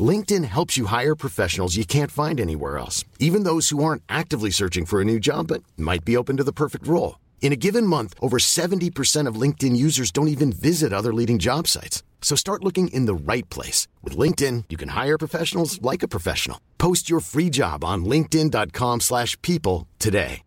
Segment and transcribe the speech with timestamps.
[0.00, 4.50] LinkedIn helps you hire professionals you can't find anywhere else, even those who aren't actively
[4.50, 7.18] searching for a new job but might be open to the perfect role.
[7.42, 11.66] In a given month, over 70% of LinkedIn users don't even visit other leading job
[11.66, 12.04] sites.
[12.22, 13.88] So start looking in the right place.
[14.04, 16.60] With LinkedIn, you can hire professionals like a professional.
[16.78, 20.42] Post your free job on linkedin.com slash people today.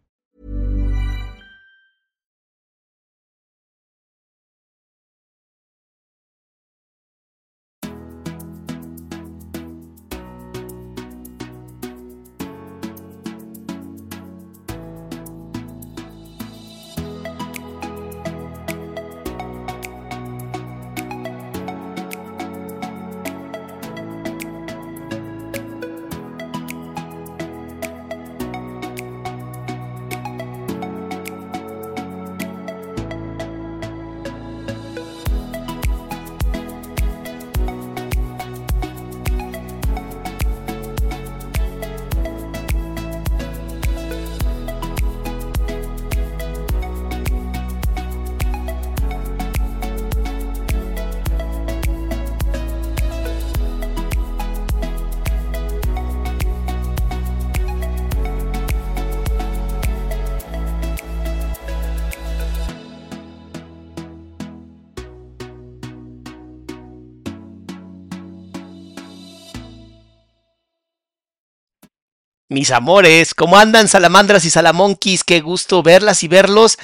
[72.53, 75.23] Mis amores, ¿cómo andan salamandras y salamonquis?
[75.23, 76.77] Qué gusto verlas y verlos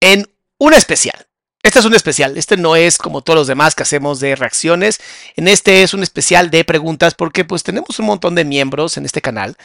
[0.00, 0.28] en
[0.58, 1.28] un especial.
[1.62, 5.00] Este es un especial, este no es como todos los demás que hacemos de reacciones.
[5.36, 9.04] En este es un especial de preguntas porque pues tenemos un montón de miembros en
[9.04, 9.56] este canal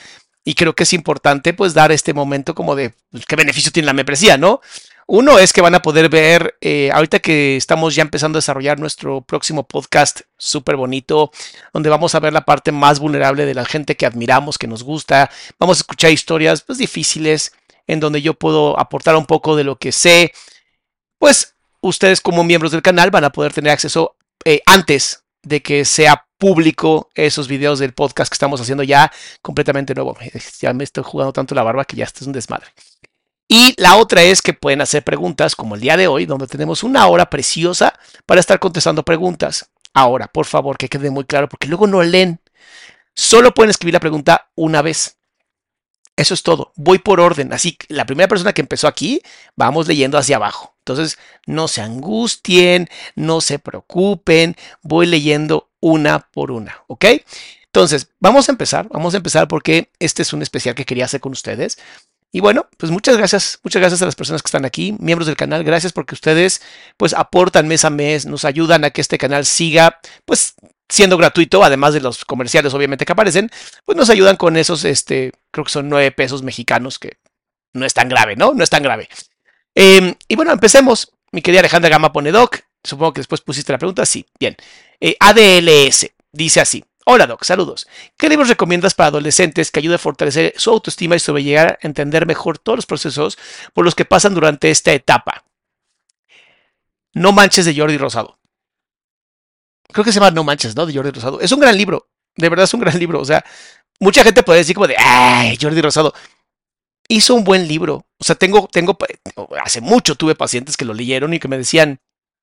[0.44, 3.88] y creo que es importante pues dar este momento como de pues, qué beneficio tiene
[3.88, 4.62] la membresía, ¿no?
[5.08, 8.80] Uno es que van a poder ver, eh, ahorita que estamos ya empezando a desarrollar
[8.80, 11.32] nuestro próximo podcast súper bonito,
[11.74, 14.82] donde vamos a ver la parte más vulnerable de la gente que admiramos, que nos
[14.82, 15.30] gusta.
[15.60, 17.54] Vamos a escuchar historias pues, difíciles,
[17.86, 20.34] en donde yo puedo aportar un poco de lo que sé.
[21.20, 25.86] Pues ustedes como miembros del canal van a poder tener acceso eh, antes de que
[25.86, 29.12] sea público esos videos del podcast que estamos haciendo ya
[29.42, 30.18] completamente nuevo.
[30.62, 32.68] Ya me estoy jugando tanto la barba que ya esto es un desmadre.
[33.48, 36.84] Y la otra es que pueden hacer preguntas como el día de hoy, donde tenemos
[36.84, 37.94] una hora preciosa
[38.26, 39.70] para estar contestando preguntas.
[39.94, 42.40] Ahora, por favor, que quede muy claro, porque luego no leen.
[43.14, 45.18] Solo pueden escribir la pregunta una vez.
[46.18, 46.72] Eso es todo.
[46.76, 47.54] Voy por orden.
[47.54, 49.22] Así que la primera persona que empezó aquí,
[49.56, 50.76] vamos leyendo hacia abajo.
[50.80, 54.56] Entonces, no se angustien, no se preocupen.
[54.82, 56.84] Voy leyendo una por una.
[56.88, 57.06] ¿Ok?
[57.66, 58.88] Entonces, vamos a empezar.
[58.90, 61.78] Vamos a empezar porque este es un especial que quería hacer con ustedes.
[62.36, 65.38] Y bueno, pues muchas gracias, muchas gracias a las personas que están aquí, miembros del
[65.38, 66.62] canal, gracias porque ustedes
[66.98, 70.56] pues aportan mes a mes, nos ayudan a que este canal siga pues
[70.90, 73.50] siendo gratuito, además de los comerciales obviamente que aparecen,
[73.86, 77.20] pues nos ayudan con esos, este, creo que son nueve pesos mexicanos, que
[77.72, 78.54] no es tan grave, ¿no?
[78.54, 79.08] No es tan grave.
[79.74, 81.14] Em, y bueno, empecemos.
[81.32, 84.58] Mi querida Alejandra Gama pone doc, supongo que después pusiste la pregunta, sí, bien.
[85.00, 87.88] Eh, ADLS dice así, Hola Doc, saludos.
[88.18, 91.88] ¿Qué libros recomiendas para adolescentes que ayude a fortalecer su autoestima y sobre llegar a
[91.88, 93.38] entender mejor todos los procesos
[93.74, 95.46] por los que pasan durante esta etapa?
[97.14, 98.40] No manches de Jordi Rosado.
[99.94, 100.88] Creo que se llama No manches, ¿no?
[100.88, 101.40] De Jordi Rosado.
[101.42, 102.10] Es un gran libro.
[102.36, 103.22] De verdad es un gran libro.
[103.22, 103.46] O sea,
[104.00, 106.12] mucha gente puede decir como de, ay, Jordi Rosado.
[107.08, 108.08] Hizo un buen libro.
[108.18, 108.98] O sea, tengo, tengo,
[109.64, 112.00] hace mucho tuve pacientes que lo leyeron y que me decían,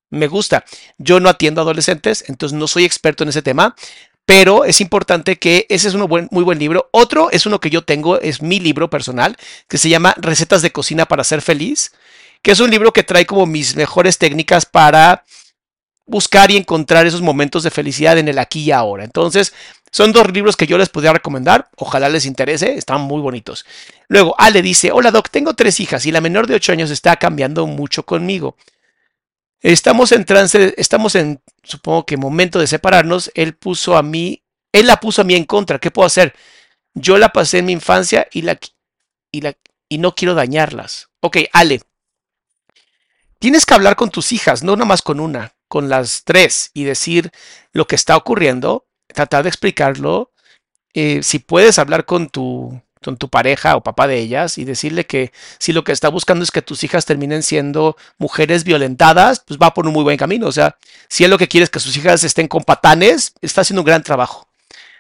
[0.09, 0.65] me gusta.
[0.99, 3.75] Yo no atiendo a adolescentes, entonces no soy experto en ese tema,
[4.25, 6.89] pero es importante que ese es un muy buen libro.
[6.93, 9.37] Otro es uno que yo tengo, es mi libro personal,
[9.69, 11.93] que se llama Recetas de Cocina para Ser Feliz,
[12.43, 15.25] que es un libro que trae como mis mejores técnicas para
[16.07, 19.05] buscar y encontrar esos momentos de felicidad en el aquí y ahora.
[19.05, 19.53] Entonces,
[19.95, 21.69] Son dos libros que yo les podría recomendar.
[21.77, 22.77] Ojalá les interese.
[22.77, 23.67] Están muy bonitos.
[24.09, 27.17] Luego, Ale dice: Hola Doc, tengo tres hijas y la menor de 8 años está
[27.17, 28.57] cambiando mucho conmigo.
[29.63, 33.31] Estamos en trance, estamos en, supongo que momento de separarnos.
[33.35, 34.43] Él puso a mí,
[34.73, 35.79] él la puso a mí en contra.
[35.79, 36.35] ¿Qué puedo hacer?
[36.95, 38.59] Yo la pasé en mi infancia y la,
[39.31, 39.57] y la,
[39.89, 41.11] y no quiero dañarlas.
[41.21, 41.81] Ok, Ale.
[43.39, 47.31] Tienes que hablar con tus hijas, no nomás con una, con las tres y decir
[47.73, 50.33] lo que está ocurriendo tratar de explicarlo.
[50.95, 55.07] Eh, si puedes hablar con tu, con tu pareja o papá de ellas y decirle
[55.07, 59.59] que si lo que está buscando es que tus hijas terminen siendo mujeres violentadas, pues
[59.61, 60.47] va por un muy buen camino.
[60.47, 60.77] O sea,
[61.09, 63.87] si él lo que quiere es que sus hijas estén con patanes, está haciendo un
[63.87, 64.49] gran trabajo.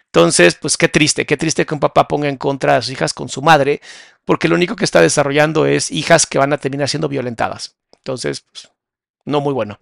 [0.06, 3.14] Entonces, pues qué triste, qué triste que un papá ponga en contra a sus hijas
[3.14, 3.80] con su madre,
[4.26, 7.76] porque lo único que está desarrollando es hijas que van a terminar siendo violentadas.
[7.96, 8.68] Entonces, pues,
[9.24, 9.80] no muy bueno.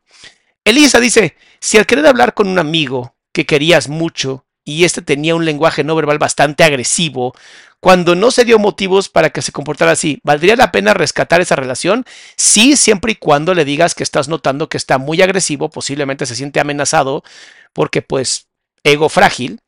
[0.64, 5.34] Elisa dice, si al querer hablar con un amigo que querías mucho y este tenía
[5.34, 7.34] un lenguaje no verbal bastante agresivo,
[7.80, 11.56] cuando no se dio motivos para que se comportara así, ¿valdría la pena rescatar esa
[11.56, 12.04] relación?
[12.36, 16.36] Sí, siempre y cuando le digas que estás notando que está muy agresivo, posiblemente se
[16.36, 17.24] siente amenazado,
[17.72, 18.48] porque pues
[18.84, 19.60] ego frágil,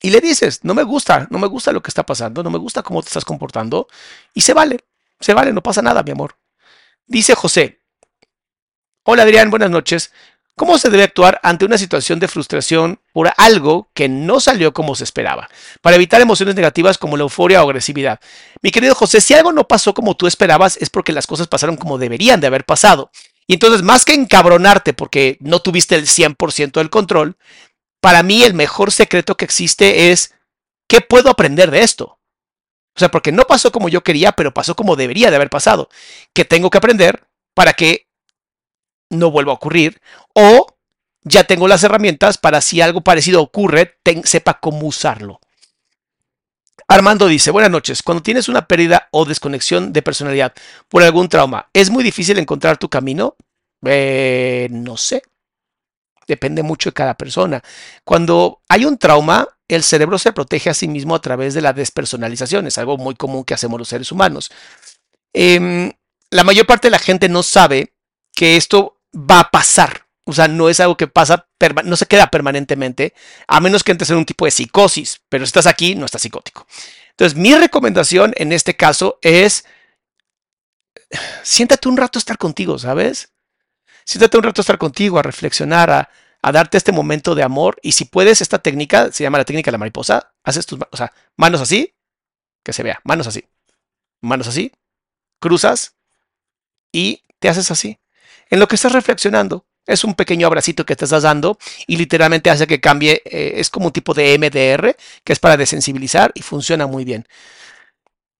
[0.00, 2.58] y le dices, no me gusta, no me gusta lo que está pasando, no me
[2.58, 3.88] gusta cómo te estás comportando,
[4.34, 4.78] y se vale,
[5.20, 6.36] se vale, no pasa nada, mi amor.
[7.06, 7.82] Dice José,
[9.04, 10.12] hola Adrián, buenas noches.
[10.56, 15.04] ¿Cómo se debe actuar ante una situación de frustración algo que no salió como se
[15.04, 15.48] esperaba?
[15.80, 18.20] Para evitar emociones negativas como la euforia o agresividad.
[18.62, 21.76] Mi querido José, si algo no pasó como tú esperabas es porque las cosas pasaron
[21.76, 23.10] como deberían de haber pasado.
[23.46, 27.36] Y entonces, más que encabronarte porque no tuviste el 100% del control,
[28.00, 30.34] para mí el mejor secreto que existe es,
[30.86, 32.18] ¿qué puedo aprender de esto?
[32.94, 35.88] O sea, porque no pasó como yo quería, pero pasó como debería de haber pasado.
[36.34, 38.08] ¿Qué tengo que aprender para que
[39.10, 40.00] no vuelva a ocurrir,
[40.34, 40.66] o
[41.28, 45.40] ya tengo las herramientas para si algo parecido ocurre, sepa cómo usarlo.
[46.88, 50.54] Armando dice, buenas noches, cuando tienes una pérdida o desconexión de personalidad
[50.88, 53.36] por algún trauma, ¿es muy difícil encontrar tu camino?
[53.84, 55.22] Eh, no sé,
[56.26, 57.62] depende mucho de cada persona.
[58.04, 61.74] Cuando hay un trauma, el cerebro se protege a sí mismo a través de la
[61.74, 64.50] despersonalización, es algo muy común que hacemos los seres humanos.
[65.34, 65.92] Em,
[66.30, 67.92] la mayor parte de la gente no sabe
[68.34, 70.07] que esto va a pasar.
[70.28, 71.48] O sea, no es algo que pasa,
[71.84, 73.14] no se queda permanentemente,
[73.46, 76.20] a menos que entres en un tipo de psicosis, pero si estás aquí, no estás
[76.20, 76.66] psicótico.
[77.12, 79.64] Entonces, mi recomendación en este caso es,
[81.42, 83.32] siéntate un rato a estar contigo, ¿sabes?
[84.04, 86.10] Siéntate un rato a estar contigo, a reflexionar, a,
[86.42, 87.78] a darte este momento de amor.
[87.80, 90.96] Y si puedes, esta técnica, se llama la técnica de la mariposa, haces tus o
[90.98, 91.94] sea, manos así,
[92.62, 93.48] que se vea, manos así,
[94.20, 94.72] manos así,
[95.40, 95.96] cruzas
[96.92, 97.98] y te haces así
[98.50, 99.66] en lo que estás reflexionando.
[99.88, 103.22] Es un pequeño abracito que te estás dando y literalmente hace que cambie.
[103.24, 104.94] Eh, es como un tipo de MDR
[105.24, 107.26] que es para desensibilizar y funciona muy bien.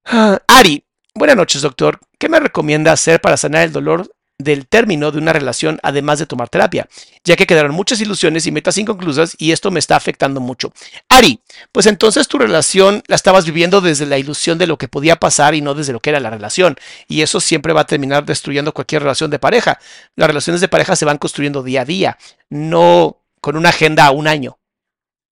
[0.05, 0.85] Ah, Ari,
[1.15, 1.99] buenas noches, doctor.
[2.19, 6.27] ¿Qué me recomienda hacer para sanar el dolor del término de una relación además de
[6.27, 6.89] tomar terapia,
[7.25, 10.73] ya que quedaron muchas ilusiones y metas inconclusas y esto me está afectando mucho.
[11.09, 11.41] Ari,
[11.73, 15.57] pues entonces tu relación la estabas viviendo desde la ilusión de lo que podía pasar
[15.57, 16.77] y no desde lo que era la relación,
[17.09, 19.81] y eso siempre va a terminar destruyendo cualquier relación de pareja.
[20.15, 22.19] Las relaciones de pareja se van construyendo día a día,
[22.49, 24.59] no con una agenda a un año.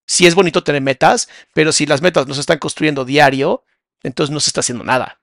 [0.06, 3.64] Sí es bonito tener metas, pero si las metas no se están construyendo diario,
[4.02, 5.20] entonces no se está haciendo nada.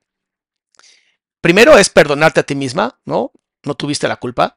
[1.40, 3.32] Primero es perdonarte a ti misma, ¿no?
[3.64, 4.54] No tuviste la culpa.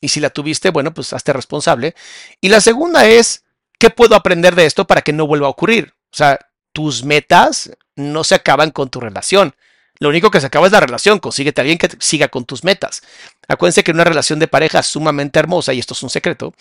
[0.00, 1.94] Y si la tuviste, bueno, pues hazte responsable.
[2.40, 3.44] Y la segunda es,
[3.78, 5.94] ¿qué puedo aprender de esto para que no vuelva a ocurrir?
[6.12, 6.38] O sea,
[6.72, 9.54] tus metas no se acaban con tu relación.
[9.98, 11.20] Lo único que se acaba es la relación.
[11.20, 13.02] Consíguete a alguien que siga con tus metas.
[13.48, 16.54] Acuérdense que una relación de pareja sumamente hermosa, y esto es un secreto,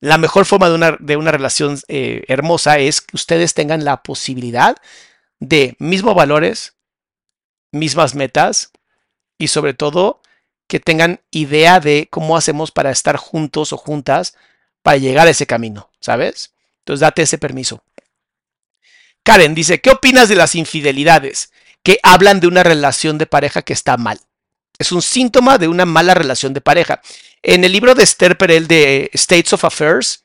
[0.00, 4.02] la mejor forma de una, de una relación eh, hermosa es que ustedes tengan la
[4.02, 4.76] posibilidad
[5.40, 6.74] de mismos valores,
[7.70, 8.72] mismas metas
[9.38, 10.22] y sobre todo
[10.70, 14.36] que tengan idea de cómo hacemos para estar juntos o juntas
[14.82, 16.52] para llegar a ese camino, ¿sabes?
[16.78, 17.82] Entonces date ese permiso.
[19.24, 21.50] Karen dice, ¿qué opinas de las infidelidades
[21.82, 24.20] que hablan de una relación de pareja que está mal?
[24.78, 27.02] Es un síntoma de una mala relación de pareja.
[27.42, 30.22] En el libro de Esther Perel de States of Affairs,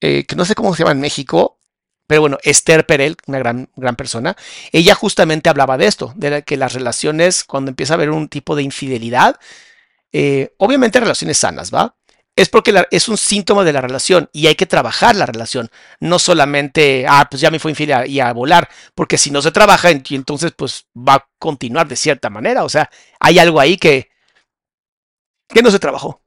[0.00, 1.58] eh, que no sé cómo se llama en México,
[2.06, 4.38] pero bueno, Esther Perel, una gran, gran persona,
[4.72, 8.56] ella justamente hablaba de esto, de que las relaciones, cuando empieza a haber un tipo
[8.56, 9.38] de infidelidad,
[10.12, 11.96] eh, obviamente relaciones sanas, ¿va?
[12.34, 16.18] Es porque es un síntoma de la relación y hay que trabajar la relación, no
[16.18, 19.90] solamente, ah, pues ya me fue infiel y a volar, porque si no se trabaja,
[19.90, 22.90] entonces pues va a continuar de cierta manera, o sea,
[23.20, 24.10] hay algo ahí que,
[25.48, 26.22] que no se trabajó.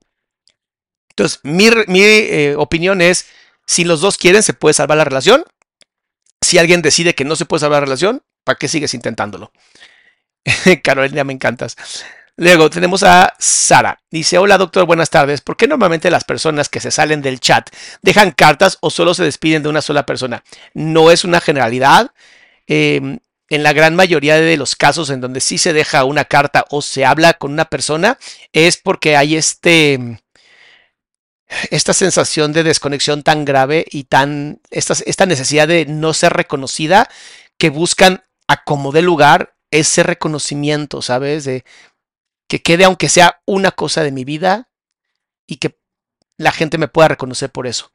[1.09, 3.27] Entonces, mi, mi eh, opinión es,
[3.65, 5.43] si los dos quieren, se puede salvar la relación,
[6.41, 9.51] Si alguien decide que no se puede salvar la relación, ¿para qué sigues intentándolo?
[10.83, 11.75] Carolina, me encantas.
[12.37, 14.01] Luego tenemos a Sara.
[14.11, 15.39] Dice, hola doctor, buenas tardes.
[15.39, 17.69] ¿Por qué normalmente las personas que se salen del chat
[18.01, 20.43] dejan cartas o solo se despiden de una sola persona?
[20.73, 22.11] No es una generalidad.
[22.67, 26.65] Em, en la gran mayoría de los casos en donde sí se deja una carta
[26.71, 28.17] o se habla con una persona
[28.51, 30.19] es porque hay este
[31.69, 37.07] esta sensación de desconexión tan grave y tan esta, esta necesidad de no ser reconocida
[37.57, 41.45] que buscan a como de lugar ese reconocimiento, ¿sabes?
[41.45, 41.63] De
[42.47, 44.69] que quede aunque sea una cosa de mi vida
[45.47, 45.77] y que
[46.37, 47.91] la gente me pueda reconocer por eso.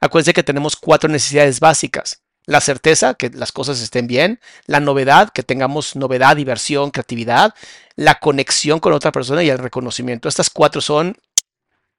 [0.00, 2.22] Acuérdense que tenemos cuatro necesidades básicas.
[2.44, 4.40] La certeza, que las cosas estén bien.
[4.66, 7.54] La novedad, que tengamos novedad, diversión, creatividad.
[7.94, 10.28] La conexión con otra persona y el reconocimiento.
[10.28, 11.16] Estas cuatro son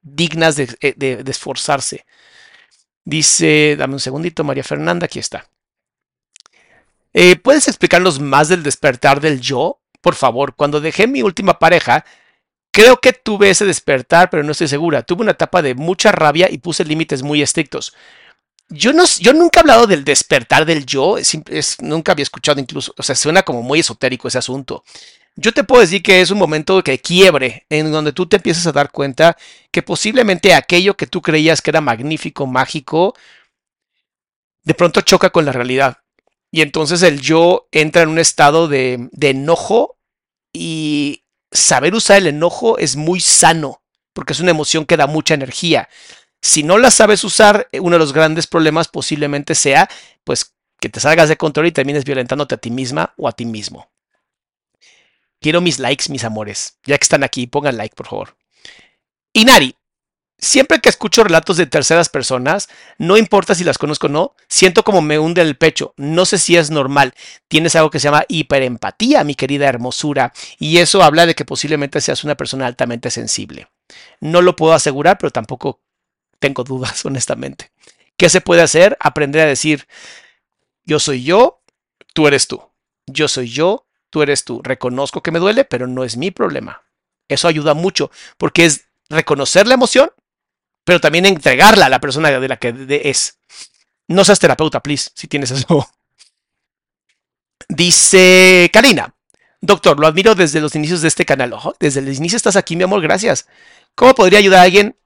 [0.02, 2.04] dignas de, eh, esforzarse.
[3.04, 5.48] Dice, dame un segundito, María Fernanda, aquí está.
[7.14, 9.80] Eh, ¿Puedes explicarnos más del despertar del yo?
[10.04, 12.04] Por favor, cuando dejé mi última pareja,
[12.70, 15.02] creo que tuve ese despertar, pero no estoy segura.
[15.02, 17.94] Tuve una etapa de mucha rabia y puse límites muy estrictos.
[18.68, 21.16] Yo, no, yo nunca he hablado del despertar del yo,
[21.80, 24.84] nunca había escuchado incluso, o sea, suena como muy esotérico ese asunto.
[25.36, 28.66] Yo te puedo decir que es un momento de quiebre, en donde tú te empiezas
[28.66, 29.38] a dar cuenta
[29.70, 33.14] que posiblemente aquello que tú creías que era magnífico, mágico,
[34.64, 36.03] de pronto choca con la realidad.
[36.54, 39.98] Y entonces el yo entra en un estado de, enojo
[40.52, 43.82] y saber usar el enojo es muy sano,
[44.12, 45.88] porque es una emoción que da mucha energía.
[46.40, 49.90] Si no la sabes usar, uno de los grandes problemas posiblemente sea,
[50.22, 53.46] pues, que te salgas de control y termines violentándote a ti misma o a ti
[53.46, 53.90] mismo.
[55.40, 56.78] Quiero mis likes, mis amores.
[56.84, 58.36] Ya que están aquí, pongan like, por favor.
[59.32, 59.74] Inari,
[60.38, 64.82] siempre que escucho relatos de terceras personas, no importa si las conozco o no, siento
[64.82, 65.94] como me hunde el pecho.
[65.96, 67.14] No sé si es normal.
[67.48, 72.00] Tienes algo que se llama hiperempatía, mi querida hermosura, y eso habla de que posiblemente
[72.00, 73.68] seas una persona altamente sensible.
[74.20, 75.80] No lo puedo asegurar, pero tampoco
[76.38, 77.70] tengo dudas, honestamente.
[78.16, 78.96] ¿Qué se puede hacer?
[79.00, 79.86] Aprender a decir,
[80.84, 81.62] yo soy yo,
[82.12, 82.62] tú eres tú.
[83.06, 84.60] Yo soy yo, tú eres tú.
[84.62, 86.82] Reconozco que me duele, pero no es mi problema.
[87.28, 90.10] Eso ayuda mucho porque es reconocer la emoción,
[90.84, 93.38] pero también entregarla a la persona de la que es.
[94.06, 95.88] No seas terapeuta, please, si tienes eso.
[97.68, 99.14] Dice Karina,
[99.60, 101.54] doctor, lo admiro desde los inicios de este canal.
[101.80, 103.48] desde el inicio estás aquí, mi amor, gracias.
[103.94, 104.96] ¿Cómo podría ayudar a alguien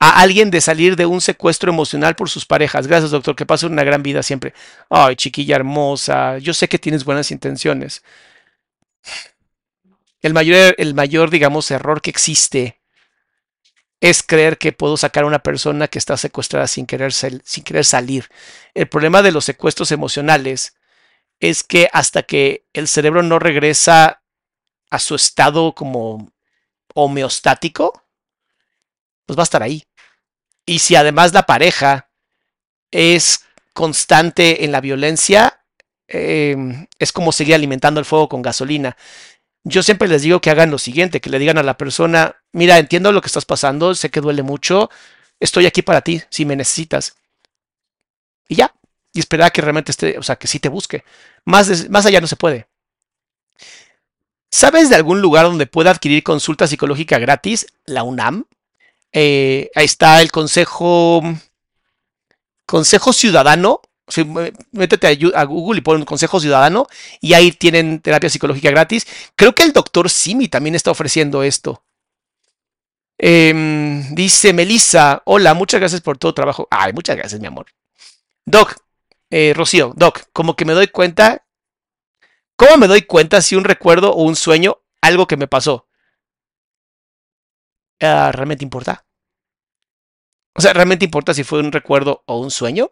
[0.00, 2.86] a alguien de salir de un secuestro emocional por sus parejas.
[2.86, 4.52] Gracias, doctor, que pase una gran vida siempre.
[4.90, 8.02] Ay, chiquilla hermosa, yo sé que tienes buenas intenciones.
[10.20, 12.80] El mayor, el mayor, digamos, error que existe
[14.00, 17.84] es creer que puedo sacar a una persona que está secuestrada sin querer, sin querer
[17.84, 18.28] salir.
[18.74, 20.76] El problema de los secuestros emocionales
[21.40, 24.22] es que hasta que el cerebro no regresa
[24.90, 26.30] a su estado como
[26.94, 28.04] homeostático,
[29.26, 29.84] pues va a estar ahí.
[30.66, 32.10] Y si además la pareja
[32.90, 35.64] es constante en la violencia,
[36.06, 38.96] em, es como seguir alimentando el fuego con gasolina.
[39.64, 42.78] Yo siempre les digo que hagan lo siguiente, que le digan a la persona, mira,
[42.78, 44.90] entiendo lo que estás pasando, sé que duele mucho,
[45.40, 47.16] estoy aquí para ti si me necesitas.
[48.46, 48.74] Y ya,
[49.14, 51.04] y esperar que realmente esté, o sea, que sí te busque.
[51.46, 52.68] Más, más allá no se puede.
[54.50, 57.66] ¿Sabes de algún lugar donde pueda adquirir consulta psicológica gratis?
[57.86, 58.44] La UNAM.
[59.12, 61.22] Eh, ahí está el consejo,
[62.66, 63.80] consejo ciudadano.
[64.72, 66.86] Métete a, Google y pon consejo ciudadano
[67.20, 69.06] y ahí tienen terapia psicológica gratis.
[69.34, 71.82] Creo que el doctor Simi también está ofreciendo esto.
[73.16, 76.68] Em, dice Melissa, hola, muchas gracias por todo trabajo.
[76.70, 77.66] Ay, muchas gracias, mi amor.
[78.44, 78.76] Doc,
[79.30, 81.46] eh, Rocío, Doc, como que me doy cuenta.
[82.56, 85.88] ¿Cómo me doy cuenta si un recuerdo o un sueño, algo que me pasó?
[88.00, 89.06] Ah, ¿realmente importa?
[90.54, 92.88] O sea, ¿realmente importa si fue un recuerdo o un sueño?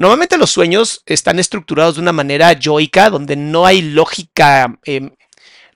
[0.00, 5.10] Normalmente los sueños están estructurados de una manera yoica, donde no hay lógica, em,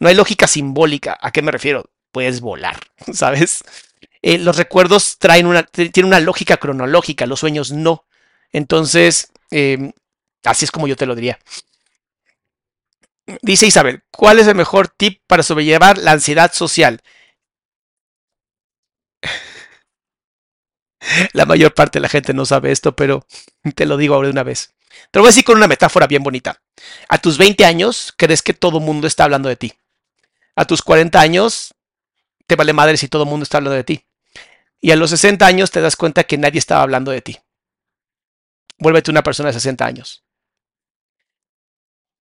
[0.00, 1.18] no hay lógica simbólica.
[1.20, 1.90] ¿A qué me refiero?
[2.10, 2.80] Puedes volar,
[3.12, 3.62] ¿sabes?
[4.22, 8.06] Eh, los recuerdos traen una, tienen una lógica cronológica, los sueños no.
[8.50, 9.92] Entonces, em,
[10.42, 11.38] así es como yo te lo diría.
[13.42, 17.02] Dice Isabel, ¿cuál es el mejor tip para sobrellevar la ansiedad social?
[21.32, 23.26] La mayor parte de la gente no sabe esto, pero
[23.74, 24.74] te lo digo ahora de una vez.
[25.10, 26.62] Te lo voy a decir con una metáfora bien bonita.
[27.08, 29.72] A tus 20 años crees que todo el mundo está hablando de ti.
[30.56, 31.74] A tus 40 años
[32.46, 34.06] te vale madre si todo el mundo está hablando de ti.
[34.80, 37.38] Y a los 60 años te das cuenta que nadie estaba hablando de ti.
[38.78, 40.24] Vuélvete una persona de 60 años.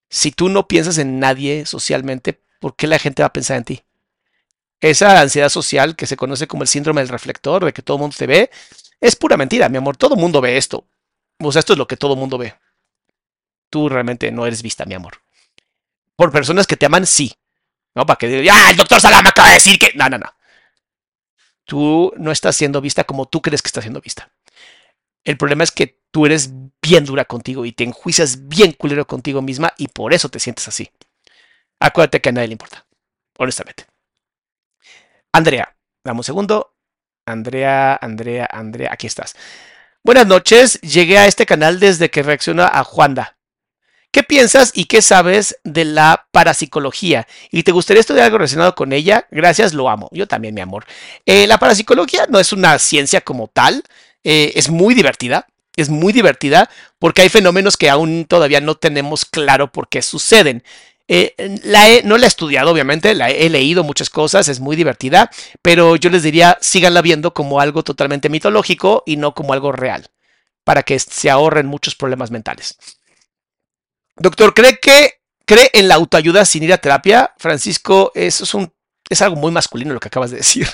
[0.09, 3.63] Si tú no piensas en nadie socialmente, ¿por qué la gente va a pensar en
[3.63, 3.83] ti?
[4.83, 8.01] Esa ansiedad social que se conoce como el síndrome del reflector, de que todo el
[8.01, 8.51] mundo te ve,
[8.99, 9.95] es pura mentira, mi amor.
[9.95, 10.85] Todo el mundo ve esto.
[11.39, 12.53] O sea, esto es lo que todo el mundo ve.
[13.69, 15.21] Tú realmente no eres vista, mi amor.
[16.17, 17.33] Por personas que te aman, sí.
[17.95, 19.93] No, para que digan, ¡ah, el doctor Salama acaba de decir que.
[19.95, 20.29] No, no, no.
[21.63, 24.33] Tú no estás siendo vista como tú crees que estás siendo vista.
[25.23, 29.41] El problema es que tú eres bien dura contigo y te enjuicias bien culero contigo
[29.41, 30.91] misma y por eso te sientes así.
[31.79, 32.85] Acuérdate que a nadie le importa.
[33.37, 33.92] Honestamente.
[35.35, 35.75] Andrea,
[36.05, 36.75] dame un segundo.
[37.25, 39.35] Andrea, Andrea, Andrea, aquí estás.
[40.03, 43.37] Buenas noches, llegué a este canal desde que reacciona a Juanda.
[44.11, 47.27] ¿Qué piensas y qué sabes de la parapsicología?
[47.49, 49.27] ¿Y te gustaría estudiar algo relacionado con ella?
[49.31, 50.07] Gracias, lo amo.
[50.11, 50.85] Yo también, mi amor.
[51.25, 53.83] Eh, la parapsicología no es una ciencia como tal,
[54.23, 55.47] eh, es muy divertida.
[55.75, 60.63] Es muy divertida porque hay fenómenos que aún todavía no tenemos claro por qué suceden.
[61.15, 64.75] Eh, la no la he estudiado, obviamente, la he, he, leído muchas cosas, es muy
[64.75, 65.29] divertida,
[65.61, 70.09] pero yo les diría, síganla viendo como algo totalmente mitológico y no como algo real,
[70.63, 72.79] para que se ahorren muchos problemas mentales.
[74.15, 77.35] Doctor, ¿cree que cree en la autoayuda sin ir a terapia?
[77.37, 78.73] Francisco, eso es, un,
[79.07, 80.67] es algo muy masculino lo que acabas de decir.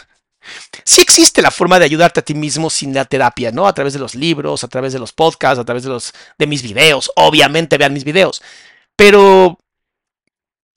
[0.85, 3.67] Sí existe la forma de ayudarte a ti mismo sin la terapia, ¿no?
[3.67, 6.47] A través de los libros, a través de los podcasts, a través de, los, de
[6.47, 7.11] mis videos.
[7.17, 8.41] Obviamente vean mis videos.
[8.95, 9.59] Pero,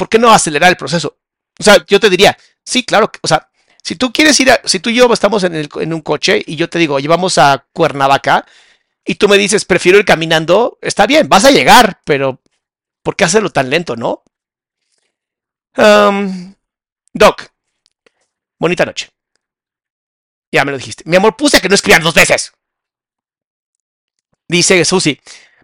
[0.03, 1.17] ¿por qué no acelerar el proceso?
[1.61, 3.49] O sea, yo te diría, sí, claro, o sea,
[3.85, 6.69] si tú quieres ir a, si tú y yo estamos en, un coche y yo
[6.69, 8.45] te digo, llevamos a Cuernavaca
[9.05, 12.41] y tú me dices, prefiero ir caminando, está bien, vas a llegar, pero
[13.03, 14.23] ¿Por qué hacerlo tan lento, no?
[17.13, 17.53] Doc,
[18.59, 19.11] bonita noche.
[20.53, 21.05] Ya me lo dijiste.
[21.07, 22.53] Mi amor, puse que no escriban dos veces.
[24.49, 25.21] Dice Susi.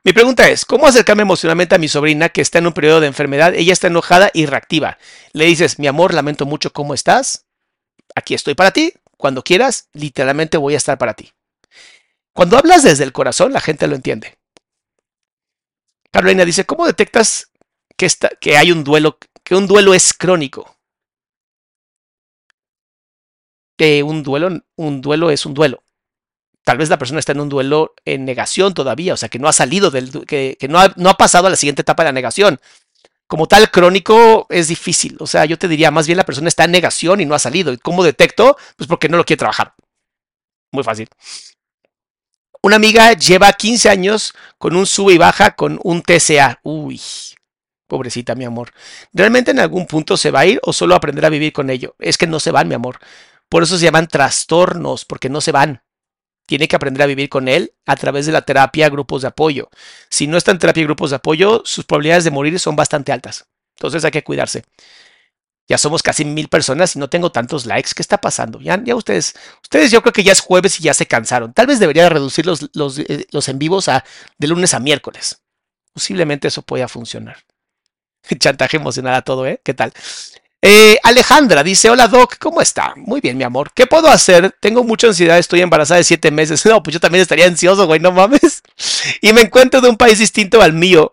[0.09, 3.09] Mi pregunta es, ¿cómo acercarme emocionalmente a mi sobrina que está en un periodo de
[3.09, 3.55] enfermedad?
[3.55, 4.97] Ella está enojada y reactiva.
[5.35, 7.45] Le dices, mi amor, lamento mucho cómo estás.
[8.15, 8.95] Aquí estoy para ti.
[9.19, 11.35] Cuando quieras, literalmente voy a estar para ti.
[12.33, 14.39] Cuando hablas desde el corazón, la gente lo entiende.
[16.11, 17.53] Carolina dice, ¿cómo detectas
[17.99, 20.75] que, está, que hay un duelo, que un duelo es crónico?
[23.77, 25.83] Que un duelo, un duelo es un duelo.
[26.69, 29.49] Tal vez la persona está en un duelo en negación todavía, o sea, que no
[29.49, 32.09] ha salido del, que, que no, ha, no ha pasado a la siguiente etapa de
[32.09, 32.61] la negación.
[33.27, 35.17] Como tal, crónico es difícil.
[35.19, 37.39] O sea, yo te diría, más bien la persona está en negación y no ha
[37.39, 37.73] salido.
[37.73, 38.59] ¿Y cómo detecto?
[38.77, 39.73] Pues porque no lo quiere trabajar.
[40.71, 41.09] Muy fácil.
[42.61, 46.61] Una amiga lleva 15 años con un sube y baja con un TCA.
[46.65, 47.01] Uy,
[47.87, 48.73] pobrecita, mi amor.
[49.15, 51.97] ¿Realmente en algún punto se va a ir o solo aprender a vivir con ello?
[51.99, 52.99] Es que no se van, mi amor.
[53.49, 55.83] Por eso se llaman trastornos, porque no se van.
[56.49, 59.69] Tiene que aprender a vivir con él a través de la terapia, grupos de apoyo.
[60.09, 63.13] Si no está en terapia y grupos de apoyo, sus probabilidades de morir son bastante
[63.13, 63.47] altas.
[63.77, 64.65] Entonces hay que cuidarse.
[65.69, 67.91] Ya somos casi mil personas y no tengo tantos likes.
[67.95, 68.63] ¿Qué está pasando?
[68.63, 71.53] Ya, ya ustedes, ustedes yo creo que ya es jueves y ya se cansaron.
[71.53, 74.03] Tal vez debería reducir los, los, eh, los en vivos a
[74.39, 75.43] de lunes a miércoles.
[75.93, 77.45] Posiblemente eso pueda funcionar.
[78.39, 79.61] Chantaje emocional a todo, ¿eh?
[79.63, 79.93] ¿Qué tal?
[80.61, 82.93] Eh, Alejandra dice, hola Doc, ¿cómo está?
[82.97, 83.71] Muy bien, mi amor.
[83.73, 84.57] ¿Qué puedo hacer?
[84.61, 86.65] Tengo mucha ansiedad, estoy embarazada de siete meses.
[86.69, 88.63] No, pues yo también estaría ansioso, güey, no mames.
[89.23, 91.13] Y me encuentro de un país distinto al mío.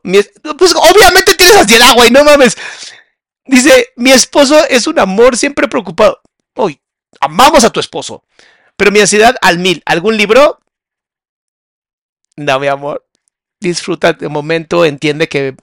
[0.58, 2.58] pues obviamente tienes ansiedad, güey, no mames.
[3.46, 6.20] Dice, mi esposo es un amor siempre preocupado.
[6.56, 6.82] Uy,
[7.20, 8.24] amamos a tu esposo.
[8.76, 9.82] Pero mi ansiedad al mil.
[9.86, 10.60] ¿Algún libro?
[12.36, 13.06] No, mi amor.
[13.60, 15.56] Disfruta de momento, entiende que...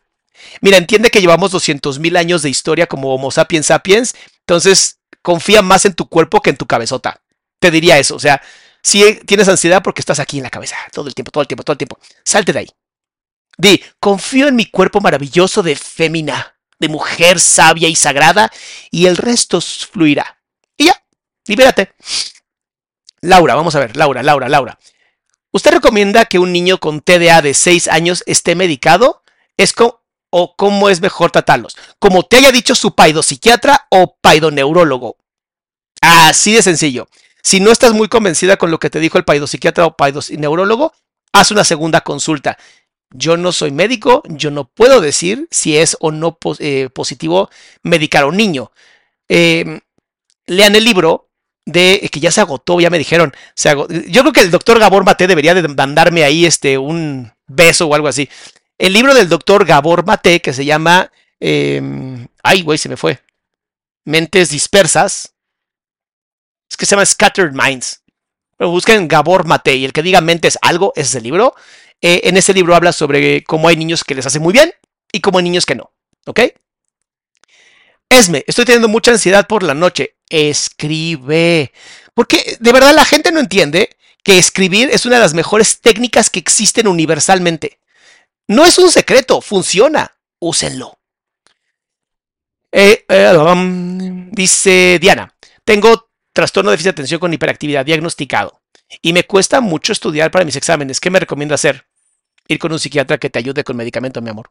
[0.60, 4.14] Mira, entiende que llevamos 200 mil años de historia como Homo sapiens sapiens.
[4.40, 7.20] Entonces, confía más en tu cuerpo que en tu cabezota.
[7.58, 8.16] Te diría eso.
[8.16, 8.42] O sea,
[8.82, 11.62] si tienes ansiedad porque estás aquí en la cabeza todo el tiempo, todo el tiempo,
[11.64, 11.98] todo el tiempo.
[12.24, 12.68] Salte de ahí.
[13.56, 18.52] Di, confío en mi cuerpo maravilloso de fémina de mujer sabia y sagrada
[18.90, 20.38] y el resto fluirá.
[20.76, 21.02] Y ya,
[21.46, 21.92] libérate.
[23.20, 24.78] Laura, vamos a ver, Laura, Laura, Laura.
[25.52, 29.22] ¿Usted recomienda que un niño con TDA de 6 años esté medicado?
[29.56, 29.72] ¿Es
[30.34, 31.76] ¿O cómo es mejor tratarlos?
[31.98, 35.18] Como te haya dicho su paidopsiquiatra o paidoneurólogo.
[36.00, 37.06] Así de sencillo.
[37.42, 40.94] Si no estás muy convencida con lo que te dijo el paidopsiquiatra o paidoneurólogo,
[41.34, 42.56] haz una segunda consulta.
[43.10, 47.50] Yo no soy médico, yo no puedo decir si es o no eh, positivo
[47.82, 48.72] medicar a un niño.
[49.28, 49.80] Eh,
[50.46, 51.28] lean el libro
[51.66, 53.34] de que ya se agotó, ya me dijeron.
[54.08, 57.94] yo creo que el doctor Gabor Mate debería de mandarme ahí este, un beso o
[57.94, 58.30] algo así.
[58.82, 61.12] El libro del doctor Gabor Mate que se llama...
[61.38, 61.80] Eh,
[62.42, 63.20] ay, güey, se me fue.
[64.04, 65.34] Mentes dispersas.
[66.68, 68.02] Es que se llama Scattered Minds.
[68.56, 71.54] Pero busquen Gabor Mate y el que diga mentes algo es el libro.
[72.00, 74.74] Eh, en ese libro habla sobre cómo hay niños que les hace muy bien
[75.12, 75.92] y cómo hay niños que no.
[76.26, 76.40] ¿Ok?
[78.08, 80.16] Esme, estoy teniendo mucha ansiedad por la noche.
[80.28, 81.72] Escribe.
[82.14, 83.90] Porque de verdad la gente no entiende
[84.24, 87.78] que escribir es una de las mejores técnicas que existen universalmente.
[88.48, 90.12] No es un secreto, funciona.
[90.38, 90.98] Úsenlo.
[92.72, 98.62] Eh, eh, dice Diana, tengo trastorno de déficit de atención con hiperactividad diagnosticado
[99.02, 100.98] y me cuesta mucho estudiar para mis exámenes.
[100.98, 101.86] ¿Qué me recomienda hacer?
[102.48, 104.50] Ir con un psiquiatra que te ayude con medicamento, mi amor.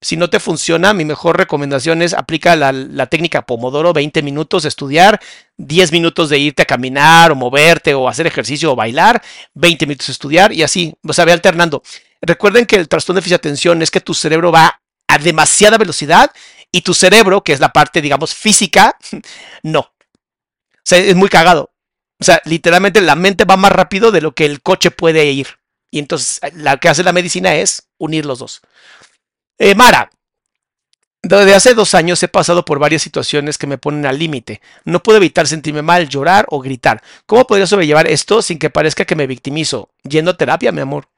[0.00, 4.68] Si no te funciona, mi mejor recomendación es aplica la, técnica Pomodoro, 20 minutos de
[4.68, 5.18] estudiar,
[5.56, 9.20] 10 minutos de irte a caminar o moverte o hacer ejercicio o bailar,
[9.54, 11.82] 20 minutos de estudiar y así, o sea, ve alternando.
[12.20, 16.30] Recuerden que el trastorno de déficit atención es que tu cerebro va a demasiada velocidad
[16.72, 18.96] y tu cerebro, que es la parte, digamos, física,
[19.62, 19.80] no.
[19.80, 21.70] O sea, es muy cagado.
[22.20, 25.58] O sea, literalmente la mente va más rápido de lo que el coche puede ir.
[25.90, 28.60] Y entonces lo que hace la medicina es unir los dos.
[29.58, 30.10] Eh, Mara,
[31.22, 34.60] desde hace dos años he pasado por varias situaciones que me ponen al límite.
[34.84, 37.02] No puedo evitar sentirme mal, llorar o gritar.
[37.26, 39.90] ¿Cómo podría sobrellevar esto sin que parezca que me victimizo?
[40.02, 41.08] Yendo a terapia, mi amor.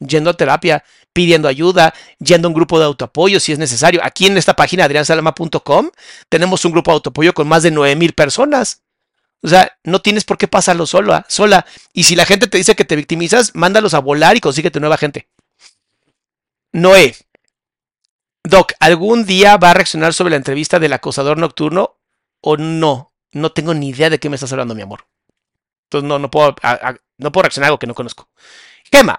[0.00, 4.00] Yendo a terapia, pidiendo ayuda, yendo a un grupo de autoapoyo si es necesario.
[4.04, 5.90] Aquí en esta página, adriansalama.com,
[6.28, 8.82] tenemos un grupo de autoapoyo con más de 9000 personas.
[9.42, 11.66] O sea, no tienes por qué pasarlo sola, sola.
[11.92, 14.98] Y si la gente te dice que te victimizas, mándalos a volar y consíguete nueva
[14.98, 15.28] gente.
[16.72, 17.14] Noé,
[18.44, 21.98] Doc, ¿algún día va a reaccionar sobre la entrevista del acosador nocturno
[22.40, 23.12] o no?
[23.32, 25.06] No tengo ni idea de qué me estás hablando, mi amor.
[25.84, 26.54] Entonces no, no, puedo,
[27.18, 28.30] no puedo reaccionar a algo que no conozco.
[28.90, 29.16] Gema,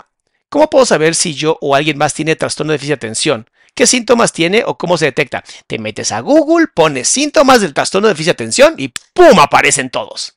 [0.50, 3.50] ¿cómo puedo saber si yo o alguien más tiene trastorno de déficit de atención?
[3.76, 5.44] ¿Qué síntomas tiene o cómo se detecta?
[5.68, 9.40] Te metes a Google, pones síntomas del trastorno de déficit de atención y ¡pum!
[9.40, 10.36] aparecen todos.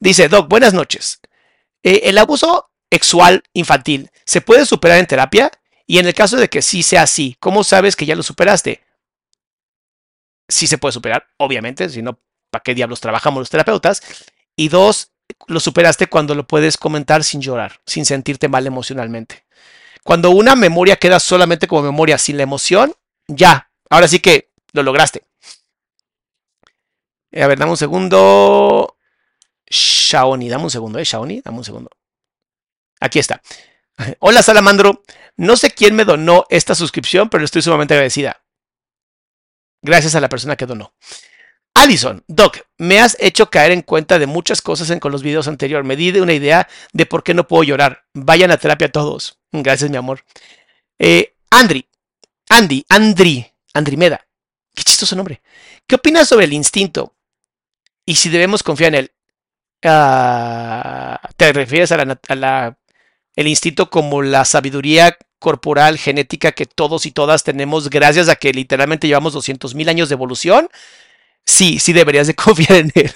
[0.00, 1.20] Dice, Doc, buenas noches.
[1.82, 5.50] Eh, ¿El abuso sexual infantil se puede superar en terapia?
[5.86, 8.84] Y en el caso de que sí sea así, ¿cómo sabes que ya lo superaste?
[10.48, 12.20] Sí se puede superar, obviamente, si no,
[12.50, 14.02] ¿para qué diablos trabajamos los terapeutas?
[14.56, 15.12] Y dos,
[15.46, 19.44] lo superaste cuando lo puedes comentar sin llorar, sin sentirte mal emocionalmente.
[20.02, 22.94] Cuando una memoria queda solamente como memoria sin la emoción,
[23.26, 25.24] ya, ahora sí que lo lograste.
[27.34, 28.96] A ver, dame un segundo.
[29.70, 31.04] Shaoni, dame un segundo, ¿eh?
[31.04, 31.90] Shaoni, dame un segundo.
[33.00, 33.42] Aquí está.
[34.20, 35.02] Hola Salamandro,
[35.36, 38.42] no sé quién me donó esta suscripción, pero estoy sumamente agradecida.
[39.82, 40.94] Gracias a la persona que donó.
[41.78, 45.46] Alison, Doc, me has hecho caer en cuenta de muchas cosas en, con los videos
[45.46, 45.86] anteriores.
[45.86, 48.04] Me di de una idea de por qué no puedo llorar.
[48.14, 49.38] Vayan a terapia todos.
[49.52, 50.24] Gracias, mi amor.
[50.98, 51.88] Eh, Andri,
[52.48, 54.26] Andy, Andri, Andrimeda.
[54.74, 55.40] Qué chistoso nombre.
[55.86, 57.14] ¿Qué opinas sobre el instinto?
[58.04, 59.12] Y si debemos confiar en él.
[59.84, 62.78] Uh, ¿Te refieres a la, a la
[63.36, 68.52] el instinto como la sabiduría corporal, genética que todos y todas tenemos gracias a que
[68.52, 70.68] literalmente llevamos 200 mil años de evolución,
[71.48, 73.12] sí, sí deberías de confiar en él.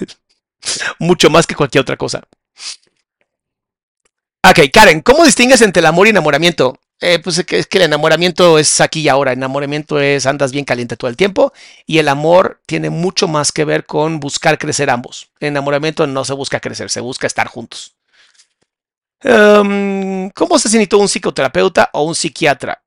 [0.99, 2.21] Mucho más que cualquier otra cosa.
[4.45, 6.77] Ok, Karen, ¿cómo distingues entre el amor y enamoramiento?
[6.99, 9.33] Eh, pues es que, el enamoramiento es aquí y ahora.
[9.33, 11.53] enamoramiento es andas bien caliente todo el tiempo.
[11.85, 15.29] Y el amor tiene mucho más que ver con buscar crecer ambos.
[15.39, 17.95] Enamoramiento no se busca crecer, se busca estar juntos.
[19.21, 22.81] Em, ¿Cómo se necesita un psicoterapeuta o un psiquiatra?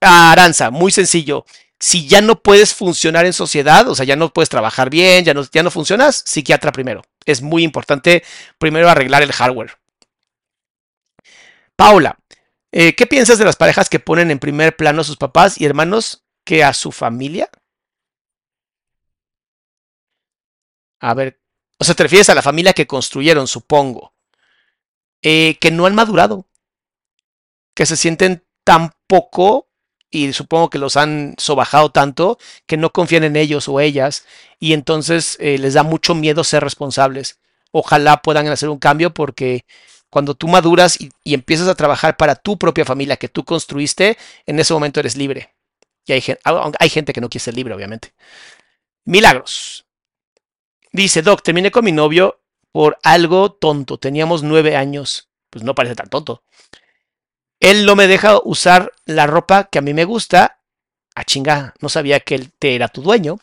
[0.00, 1.44] Aranza, muy sencillo.
[1.80, 5.34] Si ya no puedes funcionar en sociedad, o sea, ya no puedes trabajar bien, ya
[5.34, 7.02] no, ya no funcionas, psiquiatra primero.
[7.24, 8.24] Es muy importante
[8.58, 9.78] primero arreglar el hardware.
[11.76, 12.18] Paula,
[12.72, 15.64] eh, ¿qué piensas de las parejas que ponen en primer plano a sus papás y
[15.64, 17.48] hermanos que a su familia?
[21.00, 21.40] A ver,
[21.78, 24.14] o sea, te refieres a la familia que construyeron, supongo.
[25.22, 26.48] Eh, que no han madurado,
[27.74, 29.67] que se sienten tan poco
[30.10, 34.24] y supongo que los han sobajado tanto que no confían en ellos o ellas
[34.58, 37.38] y entonces eh, les da mucho miedo ser responsables.
[37.70, 39.64] Ojalá puedan hacer un cambio porque
[40.10, 44.16] cuando tú maduras y, empiezas a trabajar para tu propia familia que tú construiste,
[44.46, 45.54] en ese momento eres libre.
[46.06, 46.22] Y hay,
[46.78, 48.14] hay gente que no quiere ser libre, obviamente.
[49.04, 49.86] Milagros.
[50.92, 52.40] Dice, Doc, terminé con mi novio
[52.72, 53.98] por algo tonto.
[53.98, 55.28] Teníamos nueve años.
[55.50, 56.42] Pues no parece tan tonto.
[57.60, 60.60] Él no me deja usar la ropa que a mí me gusta.
[61.14, 63.38] A chinga, no sabía que él te era tu dueño.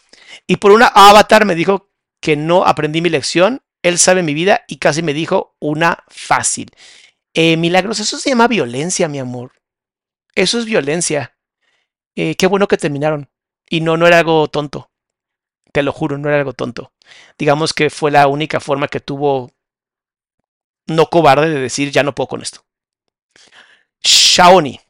[0.47, 1.89] Y por una avatar me dijo
[2.21, 3.61] que no aprendí mi lección.
[3.83, 6.71] Él sabe mi vida y casi me dijo una fácil.
[7.33, 9.51] Eh, milagros, eso se llama violencia, mi amor.
[10.33, 11.37] Eso es violencia.
[12.15, 13.29] Eh, qué bueno que terminaron.
[13.69, 14.89] Y no, no era algo tonto.
[15.71, 16.93] Te lo juro, no era algo tonto.
[17.37, 19.51] Digamos que fue la única forma que tuvo
[20.87, 22.64] no cobarde de decir ya no puedo con esto.
[24.35, 24.81] Shaoni.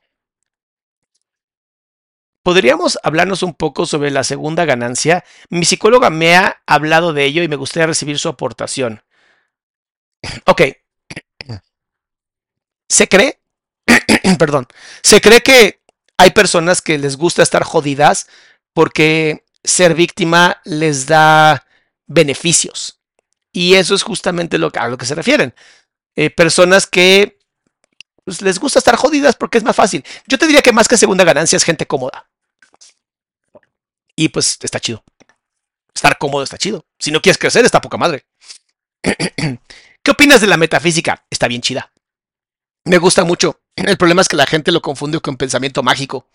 [2.42, 5.24] ¿podríamos hablarnos un poco sobre la segunda ganancia?
[5.50, 9.04] Mi psicóloga me ha hablado de ello y me gustaría recibir su aportación.
[10.46, 10.62] Ok.
[12.90, 13.40] Se cree,
[14.40, 14.68] perdón,
[15.04, 15.80] se cree que
[16.18, 18.28] hay personas que les gusta estar jodidas
[18.74, 21.68] porque ser víctima les da
[22.08, 23.00] beneficios.
[23.52, 25.54] Y eso es justamente lo a lo que se refieren.
[26.16, 27.35] Eh, personas que
[28.26, 30.04] pues, les gusta estar jodidas porque es más fácil.
[30.28, 32.28] Yo te diría que más que segunda ganancia es gente cómoda.
[34.16, 35.04] Y pues está chido.
[35.94, 36.86] Estar cómodo está chido.
[37.00, 38.26] Si no quieres crecer, está poca madre.
[39.04, 41.26] ¿Qué opinas de la metafísica?
[41.30, 41.92] Está bien chida.
[42.86, 43.62] Me gusta mucho.
[43.76, 46.28] El problema es que la gente lo confunde con pensamiento mágico.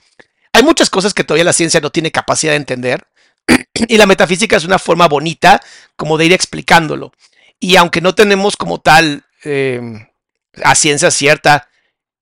[0.52, 3.06] Hay muchas cosas que todavía la ciencia no tiene capacidad de entender.
[3.88, 5.60] Y la metafísica es una forma bonita
[5.96, 7.12] como de ir explicándolo.
[7.58, 9.80] Y aunque no tenemos como tal eh,
[10.62, 11.69] a ciencia cierta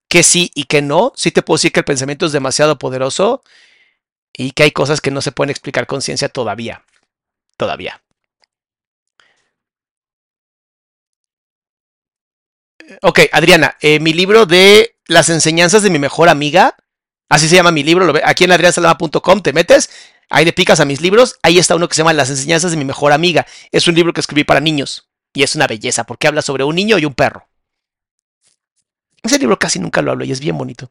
[0.08, 3.42] que sí y que no, sí te puedo decir que el pensamiento es demasiado poderoso
[4.32, 6.84] y que hay cosas que no se pueden explicar con ciencia todavía.
[7.56, 8.02] Todavía.
[13.02, 16.74] Ok, Adriana, eh, mi libro de las enseñanzas de mi mejor amiga,
[17.28, 19.90] así se llama mi libro, aquí en adriansalama.com te metes,
[20.30, 22.78] ahí le picas a mis libros, ahí está uno que se llama Las enseñanzas de
[22.78, 23.46] mi mejor amiga.
[23.72, 26.76] Es un libro que escribí para niños y es una belleza porque habla sobre un
[26.76, 27.48] niño y un perro.
[29.22, 30.90] Ese libro casi nunca lo hablo y es bien bonito.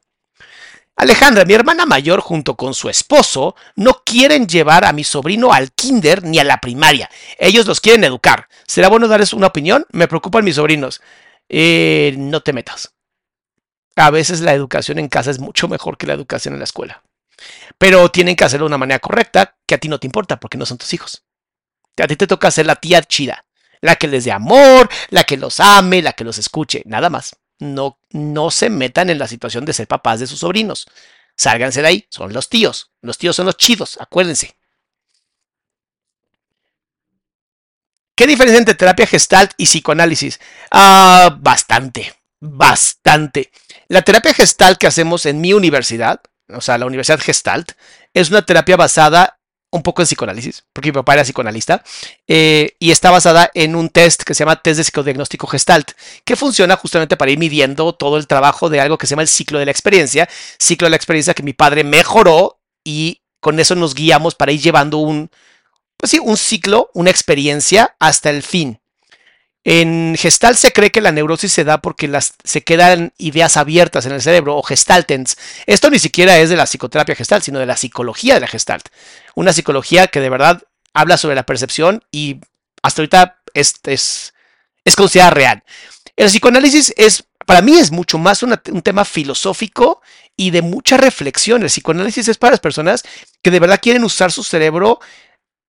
[0.98, 5.72] Alejandra, mi hermana mayor, junto con su esposo, no quieren llevar a mi sobrino al
[5.72, 7.08] kinder ni a la primaria.
[7.38, 8.50] Ellos los quieren educar.
[8.66, 9.86] ¿Será bueno darles una opinión?
[9.92, 11.02] Me preocupan mis sobrinos.
[11.50, 12.96] Eh, no te metas.
[13.96, 17.04] A veces la educación en casa es mucho mejor que la educación en la escuela.
[17.78, 20.58] Pero tienen que hacerlo de una manera correcta, que a ti no te importa, porque
[20.58, 21.24] no son tus hijos.
[21.98, 23.46] A ti te toca ser la tía chida,
[23.82, 27.36] la que les dé amor, la que los ame, la que los escuche, nada más
[27.60, 30.88] no, no se metan en la situación de ser papás de sus sobrinos.
[31.36, 32.92] Sálganse de ahí, son los tíos.
[33.02, 34.56] Los tíos son los chidos, acuérdense.
[38.16, 40.40] ¿Qué diferencia entre terapia gestalt y psicoanálisis?
[40.72, 43.52] Ah, bastante, bastante.
[43.88, 47.74] La terapia gestalt que hacemos en mi universidad, o sea, la Universidad Gestalt,
[48.14, 49.37] es una terapia basada
[49.70, 51.84] un poco de psicoanálisis, porque mi papá era psicoanalista,
[52.28, 55.92] eh, y está basada en un test que se llama test de psicodiagnóstico gestalt,
[56.24, 59.28] que funciona justamente para ir midiendo todo el trabajo de algo que se llama el
[59.28, 63.76] ciclo de la experiencia, ciclo de la experiencia que mi padre mejoró y con eso
[63.76, 65.30] nos guiamos para ir llevando un,
[65.98, 68.80] pues sí, un ciclo, una experiencia hasta el fin.
[69.70, 74.06] En Gestalt se cree que la neurosis se da porque las, se quedan ideas abiertas
[74.06, 75.38] en el cerebro o gestaltens.
[75.66, 78.88] Esto ni siquiera es de la psicoterapia gestalt, sino de la psicología de la gestalt.
[79.38, 80.64] Una psicología que de verdad
[80.96, 82.42] habla sobre la percepción y
[82.82, 84.34] hasta ahorita es, es,
[84.84, 85.64] es considerada real.
[86.16, 90.02] El psicoanálisis es, para mí es mucho más un tema filosófico
[90.36, 91.62] y de mucha reflexión.
[91.62, 93.04] El psicoanálisis es para las personas
[93.44, 95.00] que de verdad quieren usar su cerebro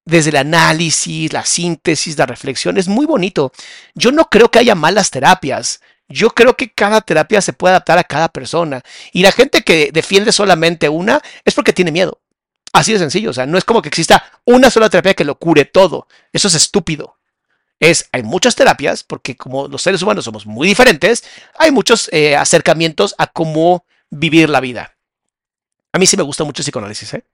[0.07, 3.53] desde el análisis, la síntesis, la reflexión, es muy bonito.
[3.95, 5.83] Yo no creo que haya malas terapias.
[6.09, 8.81] Yo creo que cada terapia se puede adaptar a cada persona.
[9.13, 12.19] Y la gente que defiende solamente una es porque tiene miedo.
[12.73, 13.31] Así de sencillo.
[13.31, 16.07] O sea, no es como que exista una sola terapia que lo cure todo.
[16.33, 17.19] Eso es estúpido.
[17.81, 21.25] Es, hay muchas terapias, porque como los seres humanos somos muy diferentes,
[21.59, 24.97] hay muchos eh, acercamientos a cómo vivir la vida.
[25.93, 27.25] A mí sí me gusta mucho el psicoanálisis, ¿eh?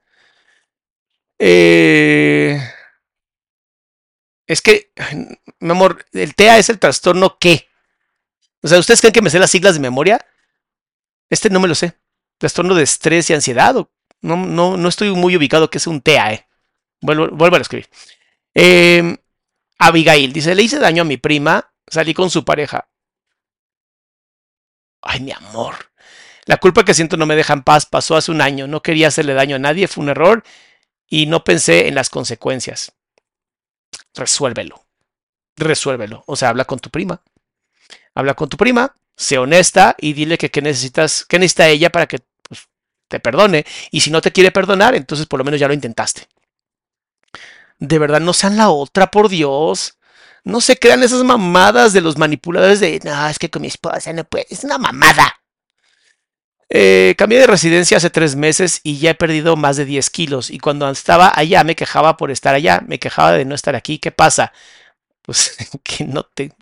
[1.38, 2.60] Eh,
[4.46, 4.92] es que,
[5.58, 7.68] mi amor, el TEA es el trastorno qué.
[8.62, 10.24] O sea, ¿ustedes creen que me sé las siglas de memoria?
[11.30, 11.98] Este no me lo sé.
[12.38, 13.74] Trastorno de estrés y ansiedad.
[14.24, 16.32] No, no, no estoy muy ubicado que es un TEA.
[16.32, 16.48] Eh.
[17.00, 17.88] Vuelvo, vuelvo a escribir.
[18.54, 19.16] Em,
[19.78, 22.88] Abigail dice: Le hice daño a mi prima, salí con su pareja.
[25.02, 25.74] Ay, mi amor.
[26.46, 27.86] La culpa que siento no me deja en paz.
[27.86, 28.66] Pasó hace un año.
[28.66, 29.88] No quería hacerle daño a nadie.
[29.88, 30.42] Fue un error
[31.08, 32.92] y no pensé en las consecuencias.
[34.14, 34.84] Resuélvelo.
[35.56, 36.24] Resuélvelo.
[36.26, 37.22] O sea, habla con tu prima.
[38.14, 42.06] Habla con tu prima, sé honesta y dile que qué necesitas, qué necesita ella para
[42.06, 42.20] que
[43.14, 43.64] te perdone.
[43.90, 46.28] Y si no te quiere perdonar, entonces por lo menos ya lo intentaste.
[47.78, 49.98] De verdad, no sean la otra, por Dios.
[50.44, 54.12] No se crean esas mamadas de los manipuladores de, no, es que con mi esposa
[54.12, 54.46] no puede.
[54.50, 55.40] Es una mamada.
[56.70, 60.50] Eh, cambié de residencia hace tres meses y ya he perdido más de 10 kilos.
[60.50, 63.98] Y cuando estaba allá me quejaba por estar allá, me quejaba de no estar aquí.
[63.98, 64.52] ¿Qué pasa?
[65.22, 66.52] Pues que no te...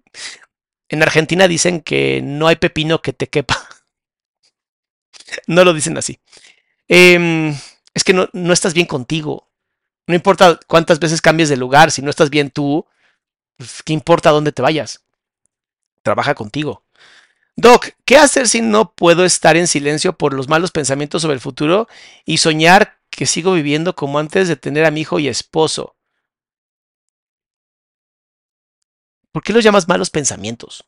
[0.89, 3.67] En Argentina dicen que no hay pepino que te quepa.
[5.47, 6.19] no lo dicen así.
[6.89, 7.55] Em,
[7.95, 9.49] es que no, no estás bien contigo.
[10.07, 12.87] No importa cuántas veces cambies de lugar, si no estás bien tú,
[13.57, 15.05] pues, ¿qué importa dónde te vayas?
[16.03, 16.85] Trabaja contigo.
[17.55, 21.41] Doc, ¿qué hacer si no puedo estar en silencio por los malos pensamientos sobre el
[21.41, 21.87] futuro
[22.25, 25.95] y soñar que sigo viviendo como antes de tener a mi hijo y esposo.
[29.31, 30.85] ¿Por qué los llamas malos pensamientos?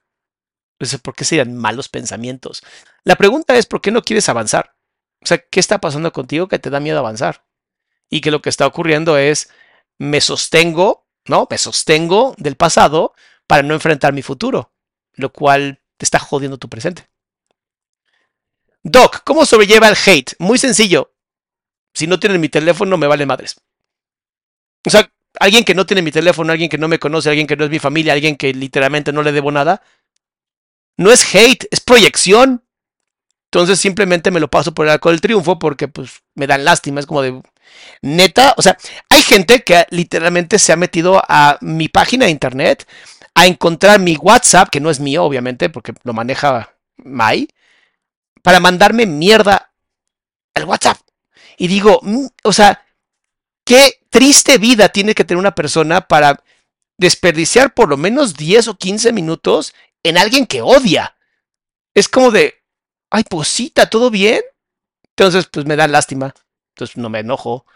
[1.02, 2.62] ¿Por qué serían malos pensamientos?
[3.04, 4.74] La pregunta es, ¿por qué no quieres avanzar?
[5.22, 7.44] O sea, ¿qué está pasando contigo que te da miedo avanzar?
[8.10, 9.50] Y que lo que está ocurriendo es,
[9.98, 11.46] me sostengo, ¿no?
[11.50, 13.14] Me sostengo del pasado
[13.46, 14.72] para no enfrentar mi futuro,
[15.14, 17.08] lo cual te está jodiendo tu presente.
[18.82, 20.34] Doc, ¿cómo sobrelleva el hate?
[20.38, 21.14] Muy sencillo.
[21.94, 23.56] Si no tienen mi teléfono, me vale madres.
[24.86, 25.10] O sea,
[25.40, 27.70] alguien que no tiene mi teléfono, alguien que no me conoce, alguien que no es
[27.70, 29.82] mi familia, alguien que literalmente no le debo nada,
[30.96, 32.62] no es hate, es proyección.
[33.46, 37.00] Entonces simplemente me lo paso por el arco del triunfo porque pues me dan lástima,
[37.00, 37.40] es como de
[38.02, 38.76] neta, o sea,
[39.08, 42.86] hay gente que literalmente se ha metido a mi página de internet
[43.34, 47.48] a encontrar mi WhatsApp, que no es mío obviamente porque lo maneja Mai,
[48.42, 49.72] para mandarme mierda
[50.54, 50.98] al WhatsApp.
[51.56, 52.84] Y digo, mm, o sea,
[53.64, 56.42] qué triste vida tiene que tener una persona para
[56.98, 61.16] desperdiciar por lo menos 10 o 15 minutos en alguien que odia.
[61.94, 62.62] Es como de,
[63.10, 64.42] ay, posita, ¿todo bien?
[65.08, 66.34] Entonces, pues me da lástima.
[66.74, 67.66] Entonces no me enojo.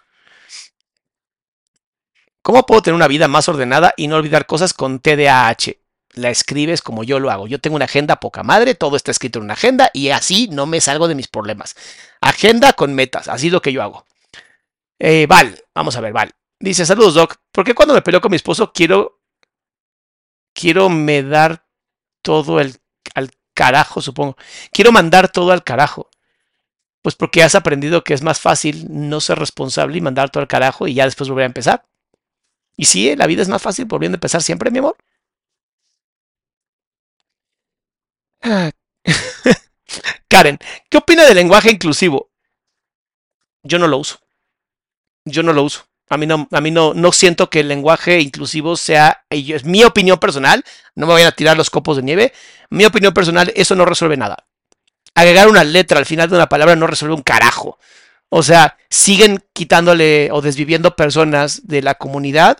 [2.42, 5.76] ¿Cómo puedo tener una vida más ordenada y no olvidar cosas con TDAH?
[6.14, 7.46] La escribes como yo lo hago.
[7.46, 10.66] Yo tengo una agenda poca madre, todo está escrito en una agenda y así no
[10.66, 11.76] me salgo de mis problemas.
[12.20, 14.06] Agenda con metas, así es lo que yo hago.
[14.98, 16.32] Eh, Val, vamos a ver, Val.
[16.58, 17.36] Dice, saludos, Doc.
[17.52, 19.20] ¿Por qué cuando me peleo con mi esposo quiero,
[20.52, 21.67] quiero me dar
[22.22, 22.76] todo el,
[23.14, 24.36] al carajo, supongo?
[24.72, 26.08] Quiero mandar todo al carajo.
[27.02, 30.48] Pues porque has aprendido que es más fácil no ser responsable y mandar todo al
[30.48, 31.84] carajo y ya después volver a empezar.
[32.76, 34.96] Y sí, la vida es más fácil volviendo a empezar siempre, mi amor.
[40.28, 40.58] Karen,
[40.90, 42.30] ¿qué opina del lenguaje inclusivo?
[43.62, 44.18] Yo no lo uso.
[45.24, 45.86] Yo no lo uso.
[46.10, 49.84] A mí no, a mí no, no siento que el lenguaje inclusivo sea, es mi
[49.84, 52.32] opinión personal, no me vayan a tirar los copos de nieve,
[52.70, 54.46] mi opinión personal, eso no resuelve nada.
[55.14, 57.78] Agregar una letra al final de una palabra no resuelve un carajo.
[58.28, 62.58] O sea, siguen quitándole o desviviendo personas de la comunidad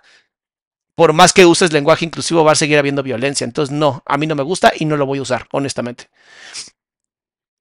[0.98, 3.44] por más que uses lenguaje inclusivo, va a seguir habiendo violencia.
[3.44, 6.11] Entonces, no, a mí no me gusta y no lo voy a usar, honestamente.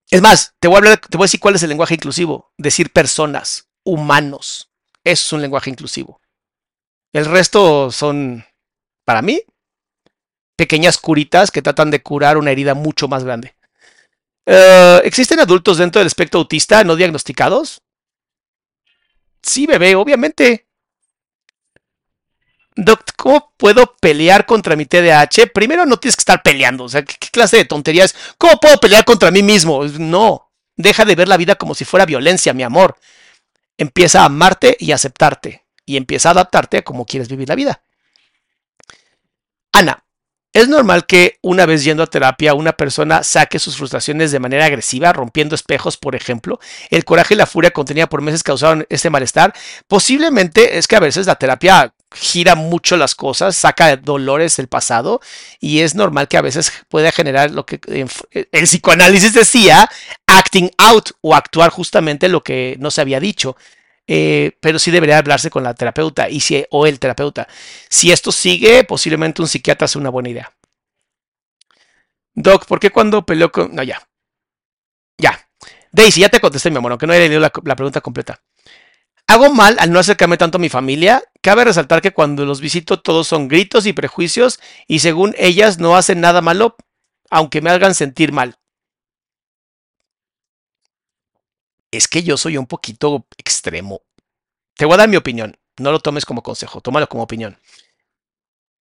[0.10, 2.52] Es más, te voy a, hablar, te voy a decir cuál es el lenguaje inclusivo.
[2.58, 4.67] Decir personas, humanos.
[5.08, 6.20] Eso es un lenguaje inclusivo.
[7.14, 8.44] El resto son,
[9.06, 9.42] para mí,
[10.58, 13.56] pequeñas curitas que tratan de curar una herida mucho más grande.
[14.46, 17.82] Uh, ¿Existen adultos dentro del espectro autista no diagnosticados?
[19.42, 20.68] Sí, bebé, obviamente.
[22.76, 25.48] Doc, ¿cómo puedo pelear contra mi TDAH?
[25.54, 26.84] Primero no tienes que estar peleando.
[26.84, 28.14] O sea, ¿qué, clase de tontería es?
[28.38, 29.86] ¿Cómo puedo pelear contra mí mismo?
[29.86, 30.52] No.
[30.76, 32.98] Deja de ver la vida como si fuera violencia, mi amor.
[33.78, 35.66] Empieza a amarte y aceptarte.
[35.86, 37.82] Y empieza a adaptarte a cómo quieres vivir la vida.
[39.72, 40.04] Ana,
[40.54, 44.66] ¿es normal que una vez yendo a terapia una persona saque sus frustraciones de manera
[44.66, 46.60] agresiva, rompiendo espejos, por ejemplo?
[46.90, 49.54] ¿El coraje y la furia contenida por meses causaron este malestar?
[49.88, 55.22] Posiblemente es que a veces la terapia gira mucho las cosas, saca dolores del pasado
[55.60, 57.80] y es normal que a veces pueda generar lo que
[58.52, 59.90] el psicoanálisis decía,
[60.26, 63.58] acting out o actuar justamente lo que no se había dicho.
[64.10, 67.48] Eh, pero sí debería hablarse con la terapeuta y si, o el terapeuta.
[67.90, 70.54] Si esto sigue, posiblemente un psiquiatra hace una buena idea.
[72.34, 73.76] Doc, ¿por qué cuando peleó con...
[73.76, 74.08] No, ya.
[75.18, 75.50] Ya.
[75.92, 78.40] Daisy, ya te contesté, mi amor, aunque no haya leído la pregunta completa.
[79.28, 81.22] ¿Hago mal al no acercarme tanto a mi familia?
[81.48, 85.96] Cabe resaltar que cuando los visito todos son gritos y prejuicios y según ellas no
[85.96, 86.76] hacen nada malo,
[87.30, 88.60] aunque me hagan sentir mal.
[91.90, 94.02] Es que yo soy un poquito extremo.
[94.76, 95.58] Te voy a dar mi opinión.
[95.78, 97.58] No lo tomes como consejo, tómalo como opinión.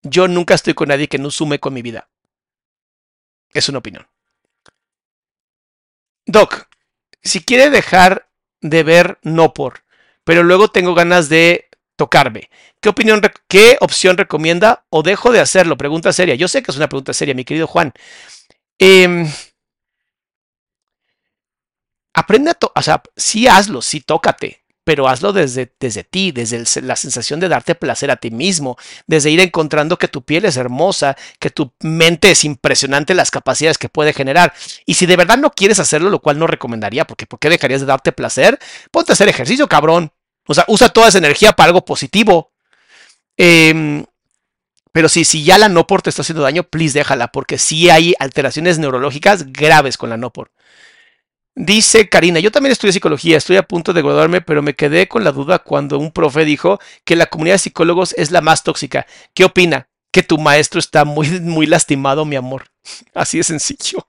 [0.01, 2.09] Yo nunca estoy con nadie que no sume con mi vida.
[3.53, 4.07] Es una opinión.
[6.25, 6.67] Doc,
[7.21, 8.27] si quiere dejar
[8.61, 9.85] de ver no por
[10.25, 12.49] pero luego tengo ganas de tocarme.
[12.81, 15.77] ¿Qué opinión, qué opción recomienda o dejo de hacerlo?
[15.77, 16.35] Pregunta seria.
[16.35, 17.93] Yo sé que es una pregunta seria, mi querido Juan.
[18.79, 19.27] Em,
[22.13, 26.95] aprende a, o sea, sí hazlo, sí tócate, pero hazlo desde, desde ti, desde la
[26.95, 28.77] sensación de darte placer a ti mismo,
[29.07, 33.77] desde ir encontrando que tu piel es hermosa, que tu mente es impresionante, las capacidades
[33.77, 34.53] que puede generar.
[34.85, 37.81] Y si de verdad no quieres hacerlo, lo cual no recomendaría, porque ¿por qué dejarías
[37.81, 38.59] de darte placer?
[38.91, 40.11] Ponte a hacer ejercicio, cabrón.
[40.47, 42.51] O sea, usa toda esa energía para algo positivo.
[43.37, 44.05] Em,
[44.91, 48.15] pero sí, si ya la Nopor te está haciendo daño, please déjala, porque sí hay
[48.19, 50.51] alteraciones neurológicas graves con la Nopor.
[51.55, 55.23] Dice Karina, yo también estudié psicología, estoy a punto de graduarme, pero me quedé con
[55.23, 59.05] la duda cuando un profe dijo que la comunidad de psicólogos es la más tóxica.
[59.33, 59.87] ¿Qué opina?
[60.11, 62.67] Que tu maestro está muy, muy lastimado, mi amor.
[63.13, 64.07] Así de sencillo.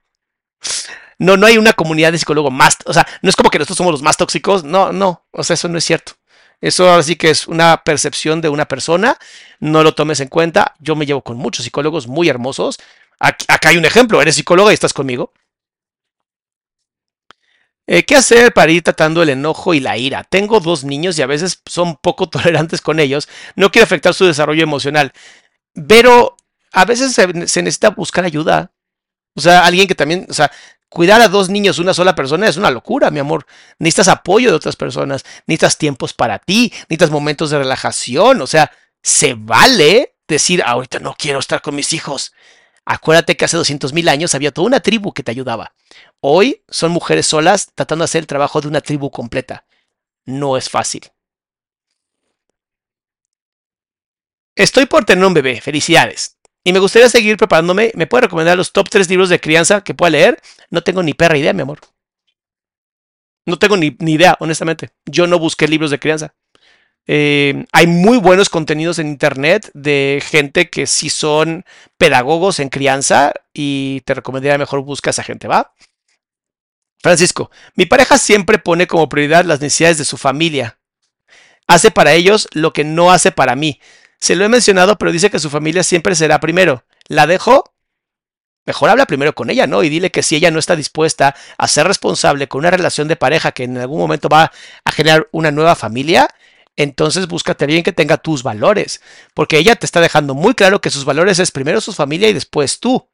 [1.18, 3.78] No, no hay una comunidad de psicólogos más, o sea, no es como que nosotros
[3.78, 6.12] somos los más tóxicos, no, no, o sea, eso no es cierto.
[6.60, 9.18] Eso ahora sí que es una percepción de una persona,
[9.60, 10.74] no lo tomes en cuenta.
[10.78, 12.78] Yo me llevo con muchos psicólogos muy hermosos.
[13.20, 15.32] acá hay un ejemplo, eres psicóloga y estás conmigo.
[17.88, 20.24] Eh, ¿Qué hacer para ir tratando el enojo y la ira?
[20.24, 23.28] Tengo dos niños y a veces son poco tolerantes con ellos.
[23.54, 25.12] No quiero afectar su desarrollo emocional.
[25.88, 26.36] Pero
[26.72, 28.72] a veces se, necesita buscar ayuda.
[29.34, 30.26] O sea, alguien que también,
[30.88, 33.46] cuidar a dos niños, una sola persona, es una locura, mi amor.
[33.78, 38.40] Necesitas apoyo de otras personas, necesitas tiempos para ti, necesitas momentos de relajación.
[38.42, 38.70] O sea,
[39.02, 42.32] se vale decir, ahorita no quiero estar con mis hijos.
[42.84, 45.74] Acuérdate que hace 200 mil años había toda una tribu que te ayudaba.
[46.20, 49.66] Hoy son mujeres solas tratando de hacer el trabajo de una tribu completa.
[50.24, 51.10] No es fácil.
[54.54, 56.35] Estoy por tener un bebé, felicidades.
[56.66, 57.92] Y me gustaría seguir preparándome.
[57.94, 60.42] ¿Me puede recomendar los top 3 libros de crianza que pueda leer?
[60.68, 61.78] No tengo ni perra idea, mi amor.
[63.44, 64.90] No tengo ni, idea, honestamente.
[65.04, 66.34] Yo no busqué libros de crianza.
[67.06, 71.64] Eh, hay muy buenos contenidos en internet de gente que sí son
[71.98, 75.72] pedagogos en crianza y te recomendaría mejor buscar a esa gente, ¿va?
[77.00, 80.80] Francisco, mi pareja siempre pone como prioridad las necesidades de su familia.
[81.68, 83.78] Hace para ellos lo que no hace para mí.
[84.26, 86.82] Se lo he mencionado, pero dice que su familia siempre será primero.
[87.06, 87.72] ¿La dejo?
[88.64, 89.84] Mejor habla primero con ella, ¿no?
[89.84, 93.14] Y dile que si ella no está dispuesta a ser responsable con una relación de
[93.14, 94.50] pareja que en algún momento va
[94.84, 96.28] a generar una nueva familia,
[96.74, 99.00] entonces búscate a alguien que tenga tus valores,
[99.32, 102.32] porque ella te está dejando muy claro que sus valores es primero su familia y
[102.32, 103.08] después tú.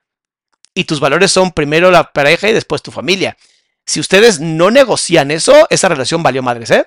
[0.72, 3.36] Y tus valores son primero la pareja y después tu familia.
[3.84, 6.86] Si ustedes no negocian eso, esa relación valió madres, ¿eh?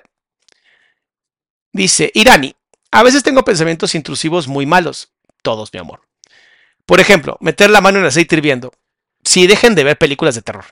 [1.72, 2.56] Dice, Irani,
[2.96, 5.10] a veces tengo pensamientos intrusivos muy malos.
[5.42, 6.00] Todos, mi amor.
[6.86, 8.72] Por ejemplo, meter la mano en aceite hirviendo.
[9.22, 10.64] Si dejen de ver películas de terror.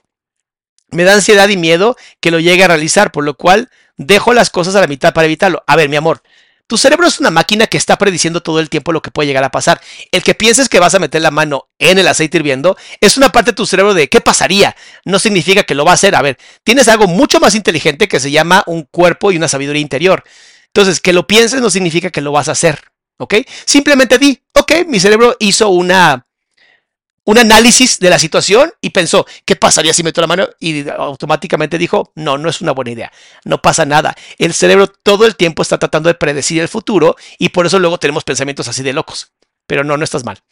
[0.89, 3.69] Me da ansiedad y miedo que lo llegue a realizar, por lo cual
[3.99, 5.65] dejo las cosas a la mitad para evitarlo.
[5.67, 6.23] A ver, mi amor,
[6.67, 9.45] tu cerebro es una máquina que está prediciendo todo el tiempo lo que puede llegar
[9.45, 9.83] a pasar.
[10.11, 13.33] El que pienses que vas a meter la mano en el aceite hirviendo es una
[13.33, 14.75] parte de tu cerebro de ¿qué pasaría?
[15.05, 16.15] No significa que lo va a hacer.
[16.15, 19.83] A ver, tienes algo mucho más inteligente que se llama un cuerpo y una sabiduría
[19.83, 20.25] interior.
[20.75, 22.81] Entonces, que lo pienses no significa que lo vas a hacer.
[23.19, 23.35] ¿Ok?
[23.65, 26.27] Simplemente di, ok, mi cerebro hizo una
[27.27, 30.49] un análisis de la situación y pensó, ¿qué pasaría si meto la mano?
[30.61, 33.13] Y automáticamente dijo, no, no es una buena idea,
[33.45, 34.15] no pasa nada.
[34.37, 37.99] El cerebro todo el tiempo está tratando de predecir el futuro y por eso luego
[37.99, 39.33] tenemos pensamientos así de locos.
[39.67, 40.43] Pero no, no estás mal.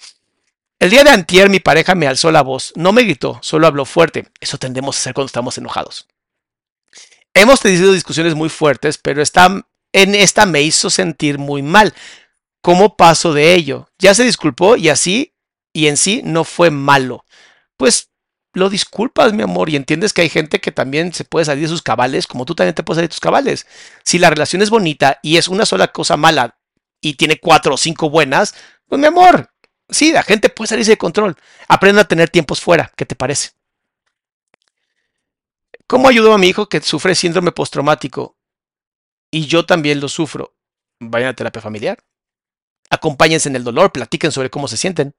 [0.79, 3.85] El día de antier mi pareja me alzó la voz, no me gritó, solo habló
[3.85, 4.29] fuerte.
[4.41, 6.09] Eso tendemos a hacer cuando estamos enojados.
[7.35, 9.63] Hemos tenido discusiones muy fuertes, pero esta,
[9.93, 11.95] en esta me hizo sentir muy mal.
[12.61, 13.89] ¿Cómo paso de ello?
[13.99, 15.35] Ya se disculpó y así
[15.73, 17.25] y en sí no fue malo.
[17.77, 18.11] Pues
[18.55, 21.69] lo disculpas, mi amor, y entiendes que hay gente que también se puede salir de
[21.69, 23.67] sus cabales, como tú también te puedes salir de tus cabales.
[24.05, 26.59] Si la relación es bonita y es una sola cosa mala
[27.01, 28.55] y tiene cuatro o cinco buenas,
[28.87, 29.51] pues mi amor,
[29.89, 31.37] sí, la gente puede salirse de control.
[31.67, 33.51] Aprenda a tener tiempos fuera, ¿qué te parece?
[35.87, 38.37] ¿Cómo ayudo a mi hijo que sufre síndrome postraumático?
[39.33, 40.55] Y yo también lo sufro.
[41.01, 41.99] Vayan a terapia familiar.
[42.91, 45.15] Acompáñense en el dolor, platiquen sobre cómo se sienten.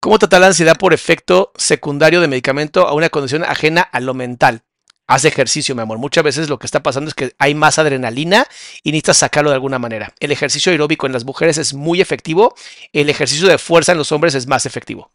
[0.00, 4.14] ¿Cómo tratar la ansiedad por efecto secundario de medicamento a una condición ajena a lo
[4.14, 4.62] mental?
[5.06, 5.98] Haz ejercicio, mi amor.
[5.98, 8.46] Muchas veces lo que está pasando es que hay más adrenalina
[8.82, 10.14] y necesitas sacarlo de alguna manera.
[10.20, 12.54] El ejercicio aeróbico en las mujeres es muy efectivo.
[12.92, 15.10] El ejercicio de fuerza en los hombres es más efectivo.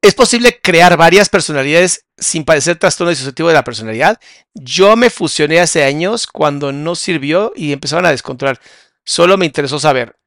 [0.00, 4.20] ¿Es posible crear varias personalidades sin padecer trastorno disociativo de la personalidad?
[4.54, 8.60] Yo me fusioné hace años cuando no sirvió y empezaron a descontrolar.
[9.04, 10.18] Solo me interesó saber,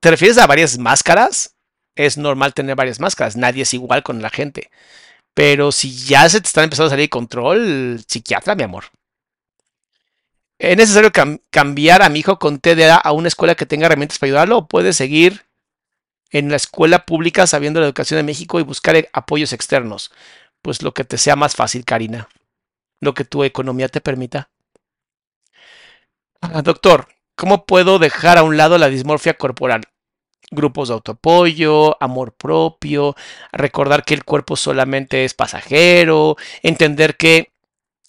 [0.00, 1.54] ¿Te refieres a varias máscaras?
[1.94, 3.36] Es normal tener varias máscaras.
[3.36, 4.70] Nadie es igual con la gente.
[5.34, 8.84] Pero si ya se te están empezando a salir de control, psiquiatra, mi amor.
[10.58, 11.12] ¿Es necesario
[11.50, 14.58] cambiar a mi hijo con TDA a una escuela que tenga herramientas para ayudarlo?
[14.58, 15.45] ¿O puede seguir
[16.30, 20.10] en la escuela pública sabiendo la educación de México y buscar apoyos externos?
[20.62, 22.28] Pues lo que te sea más fácil, Karina.
[23.00, 24.50] Lo que tu economía te permita.
[26.40, 29.82] Ah, doctor, ¿Cómo puedo dejar a un lado la dismorfia corporal?
[30.50, 33.14] Grupos de autoapoyo, amor propio,
[33.52, 37.52] recordar que el cuerpo solamente es pasajero, entender que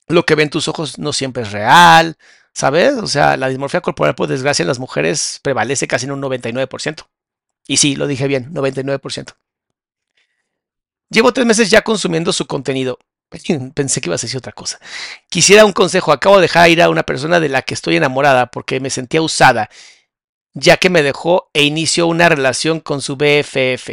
[0.07, 2.17] lo que ven tus ojos no siempre es real,
[2.53, 2.93] ¿sabes?
[2.93, 7.05] O sea, la dismorfia corporal, por desgracia, en las mujeres prevalece casi en un 99%.
[7.67, 9.35] Y sí, lo dije bien, 99%.
[11.09, 12.99] Llevo tres meses ya consumiendo su contenido.
[13.29, 14.79] Pensé que ibas a decir otra cosa.
[15.29, 16.11] Quisiera un consejo.
[16.11, 19.21] Acabo de dejar ir a una persona de la que estoy enamorada porque me sentía
[19.21, 19.69] usada,
[20.53, 23.89] ya que me dejó e inició una relación con su BFF.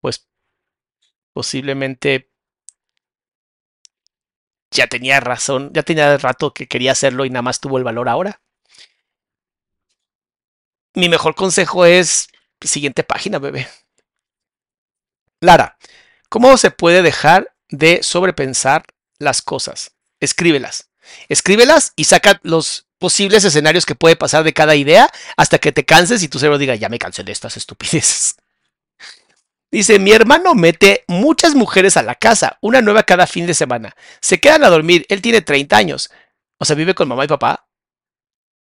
[0.00, 0.26] Pues
[1.34, 2.30] posiblemente
[4.70, 8.08] ya tenía razón, ya tenía rato que quería hacerlo y nada más tuvo el valor
[8.08, 8.40] ahora.
[10.96, 12.28] Mi mejor consejo es
[12.62, 13.68] siguiente página, bebé.
[15.42, 15.76] Lara,
[16.30, 18.82] ¿cómo se puede dejar de sobrepensar
[19.18, 19.92] las cosas?
[20.20, 20.88] Escríbelas.
[21.28, 25.84] Escríbelas y saca los posibles escenarios que puede pasar de cada idea hasta que te
[25.84, 28.36] canses y tu cerebro diga, ya me cansé de estas estupideces.
[29.70, 33.94] Dice, mi hermano mete muchas mujeres a la casa, una nueva cada fin de semana.
[34.22, 36.10] Se quedan a dormir, él tiene 30 años.
[36.56, 37.66] O sea, vive con mamá y papá.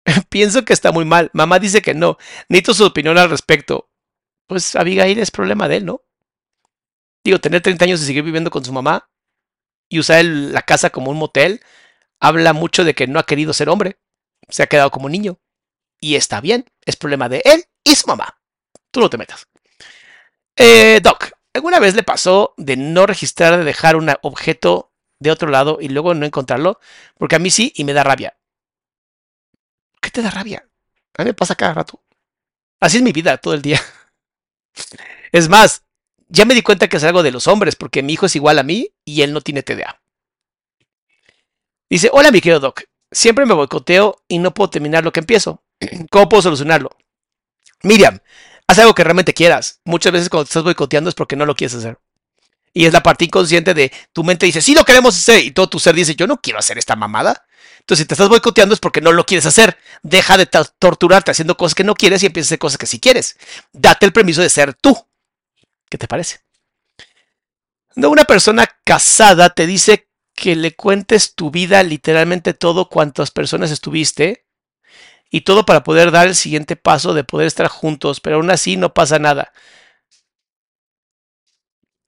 [0.28, 1.30] Pienso que está muy mal.
[1.32, 2.18] Mamá dice que no.
[2.48, 3.90] Necesito su opinión al respecto.
[4.46, 6.02] Pues Abigail es problema de él, ¿no?
[7.24, 9.10] Digo, tener 30 años y seguir viviendo con su mamá
[9.88, 11.60] y usar la casa como un motel
[12.18, 13.98] habla mucho de que no ha querido ser hombre.
[14.48, 15.38] Se ha quedado como niño.
[16.00, 16.64] Y está bien.
[16.84, 18.38] Es problema de él y su mamá.
[18.90, 19.46] Tú no te metas.
[20.56, 25.50] Eh, Doc, ¿alguna vez le pasó de no registrar, de dejar un objeto de otro
[25.50, 26.80] lado y luego no encontrarlo?
[27.18, 28.36] Porque a mí sí y me da rabia.
[30.00, 30.66] ¿Qué te da rabia?
[31.16, 32.00] A mí me pasa cada rato.
[32.80, 33.80] Así es mi vida todo el día.
[35.32, 35.84] Es más,
[36.28, 38.58] ya me di cuenta que es algo de los hombres, porque mi hijo es igual
[38.58, 40.00] a mí y él no tiene TDA.
[41.88, 45.62] Dice, hola mi querido Doc, siempre me boicoteo y no puedo terminar lo que empiezo.
[46.10, 46.90] ¿Cómo puedo solucionarlo?
[47.82, 48.18] Miriam,
[48.66, 49.80] haz algo que realmente quieras.
[49.84, 51.98] Muchas veces cuando te estás boicoteando es porque no lo quieres hacer.
[52.72, 55.68] Y es la parte inconsciente de tu mente dice, sí lo queremos hacer, y todo
[55.68, 57.46] tu ser dice, yo no quiero hacer esta mamada.
[57.80, 59.76] Entonces, si te estás boicoteando es porque no lo quieres hacer.
[60.02, 63.00] Deja de torturarte haciendo cosas que no quieres y empieza a hacer cosas que sí
[63.00, 63.36] quieres.
[63.72, 64.96] Date el permiso de ser tú.
[65.88, 66.40] ¿Qué te parece?
[67.92, 73.72] Cuando una persona casada te dice que le cuentes tu vida, literalmente todo, cuántas personas
[73.72, 74.46] estuviste,
[75.30, 78.76] y todo para poder dar el siguiente paso de poder estar juntos, pero aún así
[78.76, 79.52] no pasa nada.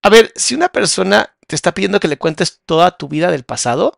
[0.03, 3.45] A ver, si una persona te está pidiendo que le cuentes toda tu vida del
[3.45, 3.97] pasado,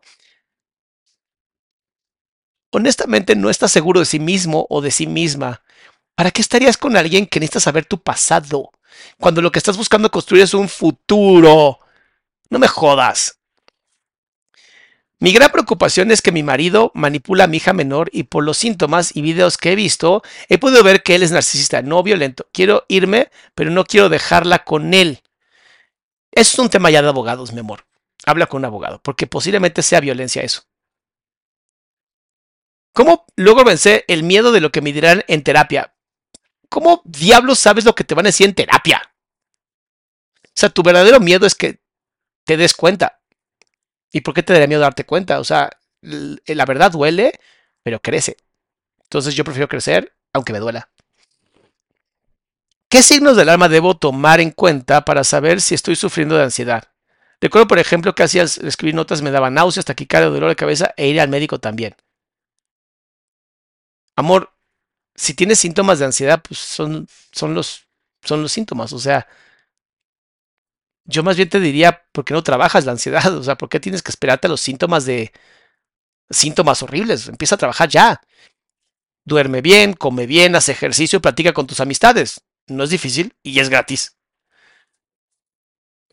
[2.71, 5.63] honestamente no estás seguro de sí mismo o de sí misma.
[6.15, 8.71] ¿Para qué estarías con alguien que necesita saber tu pasado?
[9.19, 11.79] Cuando lo que estás buscando construir es un futuro.
[12.49, 13.39] No me jodas.
[15.19, 18.57] Mi gran preocupación es que mi marido manipula a mi hija menor y por los
[18.57, 22.47] síntomas y videos que he visto, he podido ver que él es narcisista, no violento.
[22.51, 25.21] Quiero irme, pero no quiero dejarla con él.
[26.35, 27.85] Es un tema ya de abogados, mi amor.
[28.25, 30.63] Habla con un abogado, porque posiblemente sea violencia eso.
[32.93, 35.95] ¿Cómo luego vencer el miedo de lo que me dirán en terapia?
[36.69, 39.01] ¿Cómo diablos sabes lo que te van a decir en terapia?
[40.43, 41.81] O sea, tu verdadero miedo es que
[42.45, 43.21] te des cuenta.
[44.11, 45.39] ¿Y por qué te daría miedo darte cuenta?
[45.39, 45.69] O sea,
[46.01, 47.39] la verdad duele,
[47.83, 48.37] pero crece.
[49.03, 50.89] Entonces yo prefiero crecer, aunque me duela.
[52.95, 56.93] ¿Qué signos del alma debo tomar en cuenta para saber si estoy sufriendo de ansiedad?
[57.41, 61.09] Recuerdo, por ejemplo, que hacía escribir notas me daba náuseas, taquicardia, dolor de cabeza e
[61.09, 61.97] ir al médico también.
[64.15, 64.53] Amor,
[65.13, 67.85] si tienes síntomas de ansiedad, pues son, son, los,
[68.23, 68.93] son los síntomas.
[68.93, 69.27] O sea,
[71.03, 73.25] yo más bien te diría, ¿por qué no trabajas la ansiedad?
[73.37, 75.33] O sea, ¿por qué tienes que esperarte a los síntomas de
[76.29, 77.27] síntomas horribles?
[77.27, 78.21] Empieza a trabajar ya.
[79.25, 82.41] Duerme bien, come bien, haz ejercicio, platica con tus amistades.
[82.67, 84.15] No es difícil y es gratis.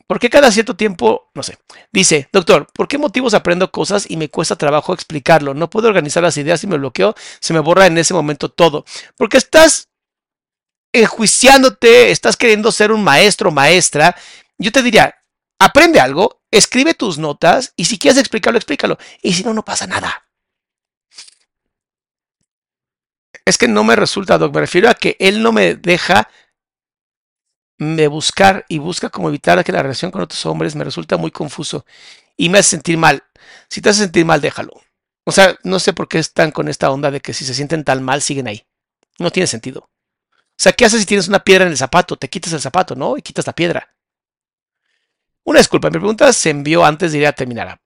[0.07, 1.59] ¿Por qué cada cierto tiempo, no sé?
[1.91, 5.55] Dice, doctor, ¿por qué motivos aprendo cosas y me cuesta trabajo explicarlo?
[5.55, 8.85] No puedo organizar las ideas y me bloqueo, se me borra en ese momento todo.
[9.17, 9.89] Porque estás
[10.93, 14.15] enjuiciándote, estás queriendo ser un maestro o maestra.
[14.59, 15.15] Yo te diría,
[15.59, 18.99] aprende algo, escribe tus notas y si quieres explicarlo, explícalo.
[19.23, 20.29] Y si no, no pasa nada.
[23.45, 24.55] Es que no me resulta, Doc.
[24.55, 26.29] Me refiero a que él no me deja
[27.79, 31.31] de buscar y busca como evitar que la relación con otros hombres me resulta muy
[31.31, 31.85] confuso
[32.37, 33.25] y me hace sentir mal.
[33.69, 34.73] Si te hace sentir mal, déjalo.
[35.25, 37.85] O sea, no sé por qué están con esta onda de que si se sienten
[37.85, 38.67] tan mal, siguen ahí.
[39.19, 39.81] No tiene sentido.
[39.81, 42.17] O sea, ¿qué haces si tienes una piedra en el zapato?
[42.17, 43.17] Te quitas el zapato, ¿no?
[43.17, 43.95] Y quitas la piedra.
[45.45, 47.81] Una disculpa, mi pregunta se envió antes de ir a terminar.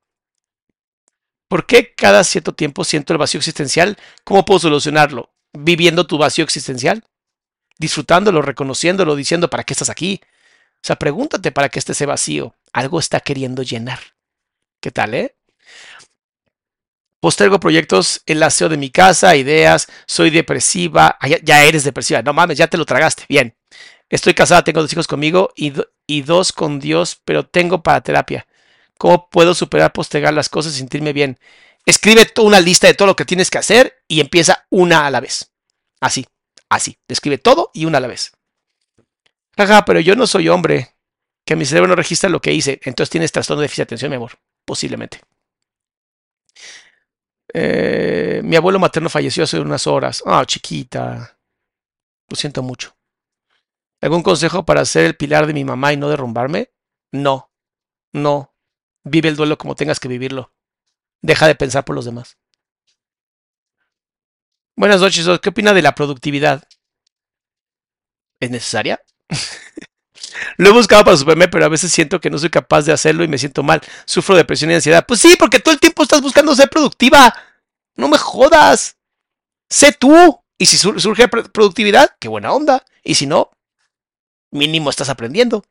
[1.49, 3.97] ¿Por qué cada cierto tiempo siento el vacío existencial?
[4.25, 5.31] ¿Cómo puedo solucionarlo?
[5.53, 7.05] ¿Viviendo tu vacío existencial?
[7.79, 10.21] Disfrutándolo, reconociéndolo, diciendo, ¿para qué estás aquí?
[10.77, 12.55] O sea, pregúntate para qué esté ese vacío.
[12.73, 13.99] Algo está queriendo llenar.
[14.81, 15.37] ¿Qué tal, eh?
[17.21, 21.19] Postergo proyectos, el aseo de mi casa, ideas, soy depresiva.
[21.43, 22.23] Ya, eres depresiva.
[22.23, 23.25] No mames, ya te lo tragaste.
[23.29, 23.57] Bien.
[24.09, 25.73] Estoy casada, tengo dos hijos conmigo y,
[26.07, 28.47] y dos con Dios, pero tengo para terapia.
[28.99, 31.41] ¿Cómo puedo superar, postergar las cosas y sentirme bien?
[31.85, 35.19] Escribe una lista de todo lo que tienes que hacer y empieza una a la
[35.19, 35.51] vez.
[36.01, 36.27] Así,
[36.69, 36.99] así.
[37.09, 38.33] Escribe todo y una a la vez.
[39.57, 40.95] Jaja, pero yo no soy hombre.
[41.45, 42.81] Que mi cerebro no registra lo que hice.
[42.85, 44.33] Entonces tienes trastorno de déficit de atención, mi amor.
[44.65, 45.21] Posiblemente.
[47.55, 50.23] Eh, mi abuelo materno falleció hace unas horas.
[50.27, 51.39] Ah, chiquita.
[52.29, 52.97] Lo siento mucho.
[54.01, 56.73] ¿Algún consejo para ser el pilar de mi mamá y no derrumbarme?
[57.13, 57.51] No.
[58.13, 58.55] No.
[59.05, 60.53] Vive el duelo como tengas que vivirlo.
[61.23, 62.39] Deja de pensar por los demás.
[64.77, 66.69] Buenas noches, ¿qué opina de la productividad?
[68.41, 69.03] ¿Es necesaria?
[70.59, 73.25] Lo he buscado para superarme, pero a veces siento que no soy capaz de hacerlo
[73.25, 73.81] y me siento mal.
[74.05, 75.07] Sufro depresión y ansiedad.
[75.07, 77.35] Pues sí, porque todo el tiempo estás buscando ser productiva.
[77.95, 78.99] No me jodas.
[79.71, 80.43] Sé tú.
[80.59, 82.85] Y si surge productividad, qué buena onda.
[83.03, 83.51] Y si no,
[84.51, 85.65] mínimo estás aprendiendo.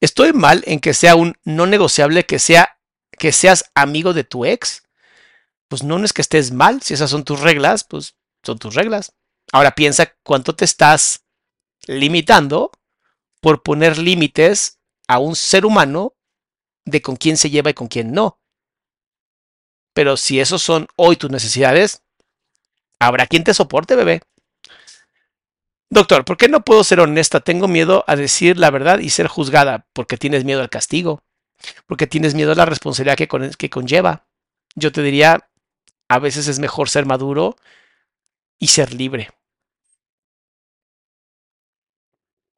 [0.00, 2.78] ¿Estoy mal en que sea un no negociable que sea
[3.10, 4.84] que seas amigo de tu ex?
[5.70, 9.12] Pues no es que estés mal, si esas son tus reglas, pues son tus reglas.
[9.52, 11.24] Ahora piensa cuánto te estás
[11.86, 12.72] limitando
[13.40, 16.16] por poner límites a un ser humano
[16.84, 18.40] de con quién se lleva y con quién no.
[19.94, 22.02] Pero si esos son hoy tus necesidades,
[22.98, 24.22] habrá quien te soporte, bebé.
[25.88, 27.38] Doctor, ¿por qué no puedo ser honesta?
[27.38, 31.22] Tengo miedo a decir la verdad y ser juzgada porque tienes miedo al castigo,
[31.86, 34.26] porque tienes miedo a la responsabilidad que, que conlleva.
[34.74, 35.49] Yo te diría,
[36.10, 37.56] a veces es mejor ser maduro
[38.58, 39.30] y ser libre.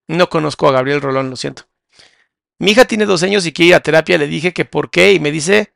[0.09, 1.65] No conozco a Gabriel Rolón, lo siento.
[2.59, 4.17] Mi hija tiene dos años y quiere ir a terapia.
[4.17, 5.75] Le dije que por qué y me dice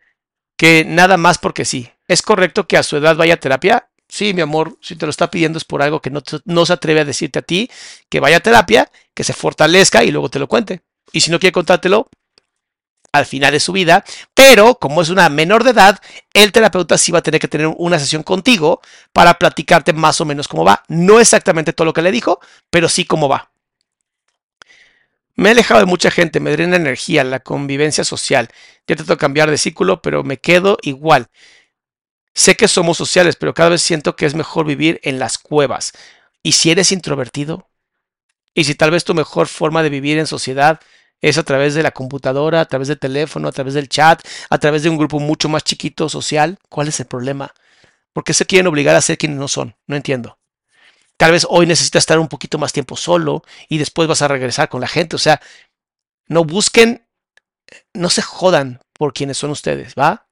[0.56, 1.90] que nada más porque sí.
[2.08, 3.90] ¿Es correcto que a su edad vaya a terapia?
[4.08, 6.72] Sí, mi amor, si te lo está pidiendo es por algo que no, no se
[6.72, 7.70] atreve a decirte a ti,
[8.08, 10.80] que vaya a terapia, que se fortalezca y luego te lo cuente.
[11.12, 12.08] Y si no quiere contártelo,
[13.18, 14.04] al final de su vida,
[14.34, 16.00] pero como es una menor de edad,
[16.34, 18.80] el terapeuta sí va a tener que tener una sesión contigo
[19.12, 20.82] para platicarte más o menos cómo va.
[20.88, 22.40] No exactamente todo lo que le dijo,
[22.70, 23.50] pero sí cómo va.
[25.34, 28.48] Me he alejado de mucha gente, me drena energía, la convivencia social.
[28.86, 31.28] Ya trato de cambiar de círculo, pero me quedo igual.
[32.32, 35.92] Sé que somos sociales, pero cada vez siento que es mejor vivir en las cuevas.
[36.42, 37.68] ¿Y si eres introvertido?
[38.54, 40.80] ¿Y si tal vez tu mejor forma de vivir en sociedad
[41.20, 44.58] es a través de la computadora, a través del teléfono, a través del chat, a
[44.58, 46.58] través de un grupo mucho más chiquito social?
[46.68, 47.52] ¿Cuál es el problema?
[48.12, 49.76] ¿Por qué se quieren obligar a ser quienes no son?
[49.86, 50.38] No entiendo.
[51.16, 54.68] Tal vez hoy necesitas estar un poquito más tiempo solo y después vas a regresar
[54.68, 55.16] con la gente.
[55.16, 55.40] O sea,
[56.26, 57.06] no busquen,
[57.94, 60.28] no se jodan por quienes son ustedes, ¿va?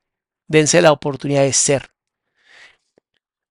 [0.46, 1.90] Dense la oportunidad de ser.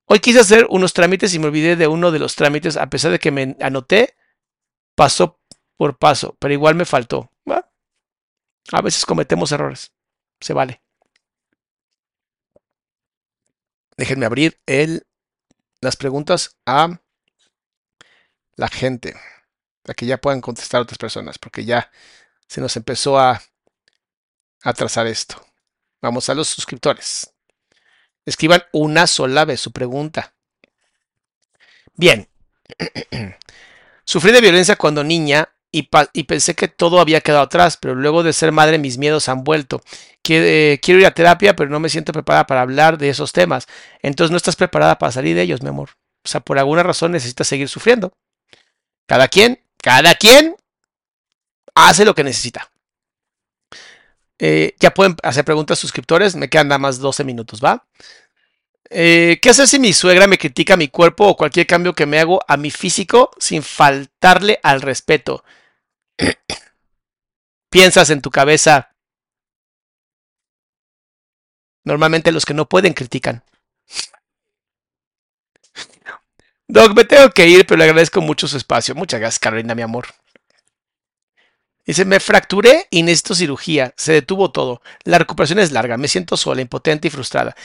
[0.06, 3.12] Hoy quise hacer unos trámites y me olvidé de uno de los trámites, a pesar
[3.12, 4.16] de que me anoté,
[4.96, 5.40] paso
[5.78, 7.30] por paso, pero igual me faltó.
[8.72, 9.92] A veces cometemos errores,
[10.40, 10.82] se vale.
[13.98, 15.06] Déjenme abrir el,
[15.82, 17.02] las preguntas a
[18.56, 19.16] la gente,
[19.82, 21.92] para que ya puedan contestar otras personas, porque ya
[22.48, 23.42] se nos empezó a,
[24.64, 25.46] a trazar esto.
[26.02, 27.34] Vamos a los suscriptores.
[28.26, 30.36] Escriban una sola vez su pregunta.
[31.96, 32.30] Bien.
[34.06, 38.32] Sufrí de violencia cuando niña y, pensé que todo había quedado atrás, pero luego de
[38.32, 39.82] ser madre mis miedos han vuelto.
[40.30, 43.66] Eh, quiero ir a terapia, pero no me siento preparada para hablar de esos temas.
[44.04, 45.90] Entonces no estás preparada para salir de ellos, mi amor.
[46.24, 48.14] O sea, por alguna razón necesitas seguir sufriendo.
[49.08, 50.56] Cada quien, cada quien
[51.74, 52.72] hace lo que necesita.
[54.38, 56.36] Eh, ya pueden hacer preguntas suscriptores.
[56.36, 57.84] Me quedan nada más 12 minutos, ¿va?
[58.92, 62.20] Eh, ¿Qué hacer si mi suegra me critica mi cuerpo o cualquier cambio que me
[62.20, 65.44] hago a mi físico sin faltarle al respeto?
[67.70, 68.96] Piensas en tu cabeza.
[71.84, 73.44] Normalmente los que no pueden critican.
[76.68, 78.96] Doc, me tengo que ir, pero le agradezco mucho su espacio.
[78.96, 80.08] Muchas gracias, Carolina, mi amor.
[81.86, 83.94] Dice, me fracturé y necesito cirugía.
[83.98, 84.82] Se detuvo todo.
[85.04, 85.98] La recuperación es larga.
[85.98, 87.56] Me siento sola, impotente y frustrada.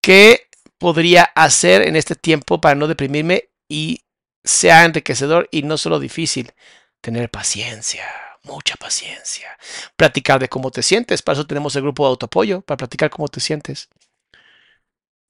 [0.00, 4.02] ¿Qué podría hacer en este tiempo para no deprimirme y
[4.42, 6.52] sea enriquecedor y no solo difícil?
[7.02, 8.04] Tener paciencia,
[8.44, 9.58] mucha paciencia.
[9.96, 11.20] Platicar de cómo te sientes.
[11.20, 13.88] Para eso tenemos el grupo de autoapoyo, para platicar cómo te sientes.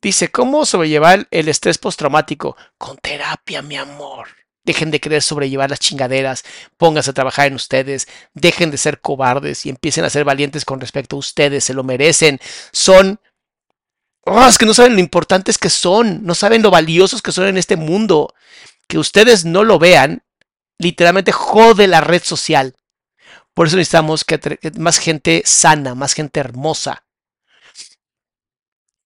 [0.02, 2.58] Dice, ¿cómo sobrellevar el estrés postraumático?
[2.76, 4.28] Con terapia, mi amor.
[4.64, 6.44] Dejen de querer sobrellevar las chingaderas,
[6.76, 10.78] pónganse a trabajar en ustedes, dejen de ser cobardes y empiecen a ser valientes con
[10.78, 12.38] respecto a ustedes, se lo merecen.
[12.70, 13.18] Son...
[14.24, 17.46] Oh, es que no saben lo importantes que son, no saben lo valiosos que son
[17.46, 18.34] en este mundo.
[18.86, 20.22] Que ustedes no lo vean
[20.78, 22.74] Literalmente jode la red social.
[23.54, 27.04] Por eso necesitamos que más gente sana, más gente hermosa.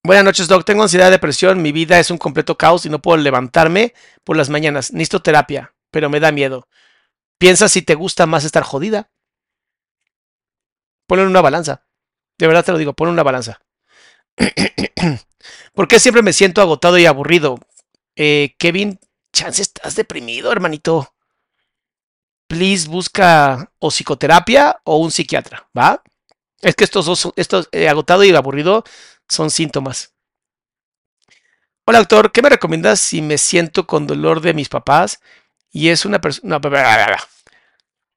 [0.04, 0.64] Buenas noches, Doc.
[0.64, 1.60] Tengo ansiedad, depresión.
[1.62, 3.92] Mi vida es un completo caos y no puedo levantarme
[4.22, 4.92] por las mañanas.
[4.92, 6.68] Necesito terapia, pero me da miedo.
[7.38, 9.10] Piensa si te gusta más estar jodida.
[11.08, 11.86] Ponlo en una balanza.
[12.38, 13.60] De verdad te lo digo, pon una balanza.
[15.74, 17.58] ¿Por qué siempre me siento agotado y aburrido?
[18.14, 19.00] Eh, Kevin,
[19.32, 21.15] chance estás deprimido, hermanito.
[22.46, 26.02] Please busca o psicoterapia o un psiquiatra, ¿va?
[26.60, 28.84] Es que estos dos, estos eh, agotado y aburrido
[29.28, 30.12] son síntomas.
[31.84, 35.20] Hola, doctor, ¿qué me recomiendas si me siento con dolor de mis papás
[35.70, 36.60] y es una persona...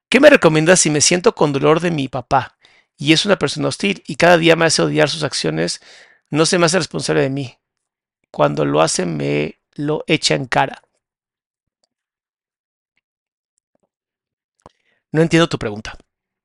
[0.09, 2.57] ¿Qué me recomiendas si me siento con dolor de mi papá
[2.97, 5.81] y es una persona hostil y cada día me hace odiar sus acciones?
[6.31, 7.59] No se me hace responsable de mí.
[8.31, 10.81] Cuando lo hace me lo echa en cara.
[15.11, 15.97] No entiendo tu pregunta.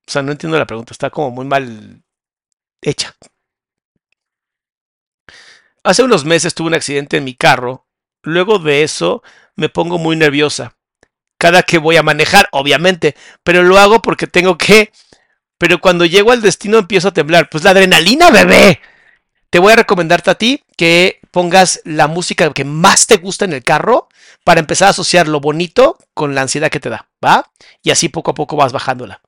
[0.06, 0.92] O sea, no entiendo la pregunta.
[0.92, 2.02] Está como muy mal
[2.82, 3.14] hecha.
[5.82, 7.86] Hace unos meses tuve un accidente en mi carro.
[8.22, 9.22] Luego de eso
[9.54, 10.76] me pongo muy nerviosa.
[11.38, 13.14] Cada que voy a manejar, obviamente.
[13.42, 14.92] Pero lo hago porque tengo que.
[15.58, 17.50] Pero cuando llego al destino empiezo a temblar.
[17.50, 18.80] Pues la adrenalina, bebé.
[19.50, 23.52] Te voy a recomendarte a ti que pongas la música que más te gusta en
[23.52, 24.08] el carro
[24.44, 27.50] para empezar a asociar lo bonito con la ansiedad que te da, ¿va?
[27.82, 29.20] Y así poco a poco vas bajándola.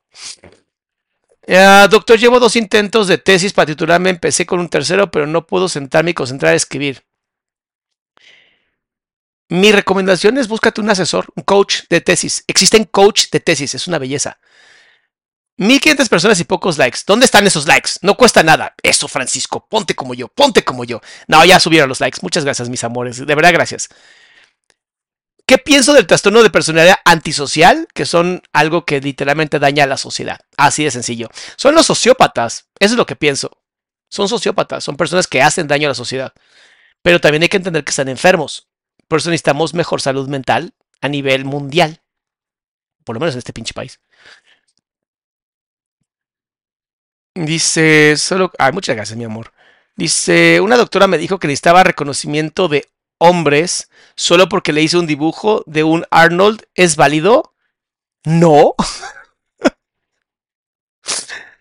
[1.47, 4.09] Uh, doctor, llevo dos intentos de tesis para titularme.
[4.09, 7.03] Empecé con un tercero, pero no puedo sentarme y concentrar a escribir.
[9.49, 12.43] Mi recomendación es búscate un asesor, un coach de tesis.
[12.47, 14.39] Existen coach de tesis, es una belleza.
[15.55, 16.99] 1500 personas y pocos likes.
[17.07, 17.91] ¿Dónde están esos likes?
[18.01, 18.75] No cuesta nada.
[18.83, 21.01] Eso, Francisco, ponte como yo, ponte como yo.
[21.27, 22.19] No, ya subieron los likes.
[22.21, 23.25] Muchas gracias, mis amores.
[23.25, 23.89] De verdad, gracias.
[25.47, 27.87] ¿Qué pienso del trastorno de personalidad antisocial?
[27.93, 30.41] Que son algo que literalmente daña a la sociedad.
[30.57, 31.29] Así de sencillo.
[31.55, 32.67] Son los sociópatas.
[32.79, 33.57] Eso es lo que pienso.
[34.09, 34.83] Son sociópatas.
[34.83, 36.33] Son personas que hacen daño a la sociedad.
[37.01, 38.67] Pero también hay que entender que están enfermos.
[39.07, 42.01] Por eso necesitamos mejor salud mental a nivel mundial.
[43.05, 44.01] Por lo menos en este pinche país.
[47.35, 48.51] Dice, solo...
[48.59, 49.53] Ay, muchas gracias, mi amor.
[49.95, 52.89] Dice, una doctora me dijo que necesitaba reconocimiento de
[53.19, 56.63] hombres solo porque le hice un dibujo de un Arnold.
[56.75, 57.53] ¿Es válido?
[58.23, 58.75] No.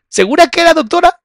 [0.09, 1.21] ¿Segura que era doctora?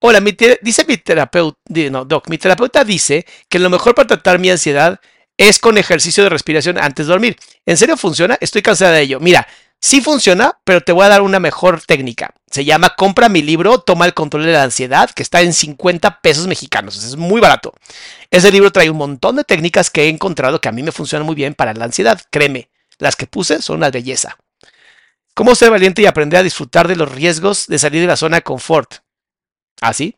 [0.00, 0.20] Hola,
[0.60, 1.58] dice mi terapeuta,
[1.90, 5.00] no, doc, mi terapeuta dice que lo mejor para tratar mi ansiedad
[5.38, 7.36] es con ejercicio de respiración antes de dormir.
[7.64, 8.36] ¿En serio funciona?
[8.40, 9.20] Estoy cansada de ello.
[9.20, 9.48] Mira,
[9.84, 12.32] Sí funciona, pero te voy a dar una mejor técnica.
[12.50, 16.22] Se llama Compra mi libro, toma el control de la ansiedad, que está en 50
[16.22, 17.04] pesos mexicanos.
[17.04, 17.74] Es muy barato.
[18.30, 21.26] Ese libro trae un montón de técnicas que he encontrado que a mí me funcionan
[21.26, 22.18] muy bien para la ansiedad.
[22.30, 24.38] Créeme, las que puse son una belleza.
[25.34, 28.36] ¿Cómo ser valiente y aprender a disfrutar de los riesgos de salir de la zona
[28.36, 29.00] de confort?
[29.82, 30.16] ¿Así?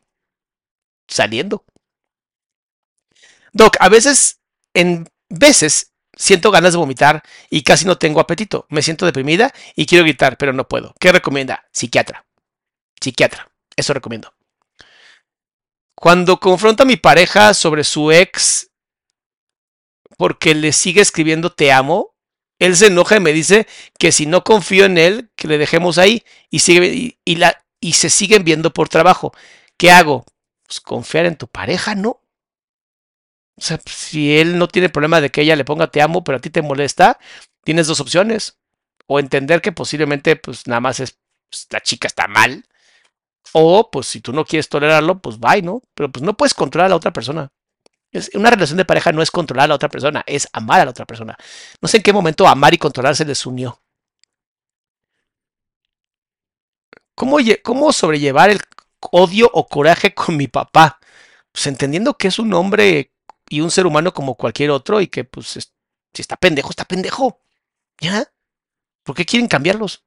[1.09, 1.65] Saliendo.
[3.51, 4.39] Doc, a veces,
[4.73, 8.65] en veces, siento ganas de vomitar y casi no tengo apetito.
[8.69, 10.93] Me siento deprimida y quiero gritar, pero no puedo.
[10.99, 11.65] ¿Qué recomienda?
[11.71, 12.25] Psiquiatra.
[12.99, 13.49] Psiquiatra.
[13.75, 14.33] Eso recomiendo.
[15.95, 18.71] Cuando confronto a mi pareja sobre su ex
[20.17, 22.15] porque le sigue escribiendo te amo,
[22.59, 23.67] él se enoja y me dice
[23.99, 28.43] que si no confío en él, que le dejemos ahí y, sigue, y se siguen
[28.43, 29.31] viendo por trabajo.
[29.77, 30.25] ¿Qué hago?
[30.65, 32.19] Pues confiar en tu pareja, ¿no?
[33.57, 36.37] O sea, si él no tiene problema de que ella le ponga te amo, pero
[36.37, 37.19] a ti te molesta,
[37.63, 38.59] tienes dos opciones.
[39.07, 41.17] O entender que posiblemente, pues nada más es,
[41.49, 42.65] pues, la chica está mal.
[43.53, 45.81] O, pues si tú no quieres tolerarlo, pues bye, ¿no?
[45.93, 47.51] Pero pues no puedes controlar a la otra persona.
[48.35, 50.91] Una relación de pareja no es controlar a la otra persona, es amar a la
[50.91, 51.37] otra persona.
[51.81, 53.81] No sé en qué momento amar y controlar se les unió.
[57.15, 58.59] ¿Cómo, cómo sobrellevar el
[59.11, 60.99] odio o coraje con mi papá?
[61.51, 63.11] Pues entendiendo que es un hombre
[63.49, 65.47] y un ser humano como cualquier otro y que pues
[66.13, 67.39] si está pendejo, está pendejo.
[67.99, 68.31] ¿Ya?
[69.03, 70.03] ¿Por qué quieren cambiarlos?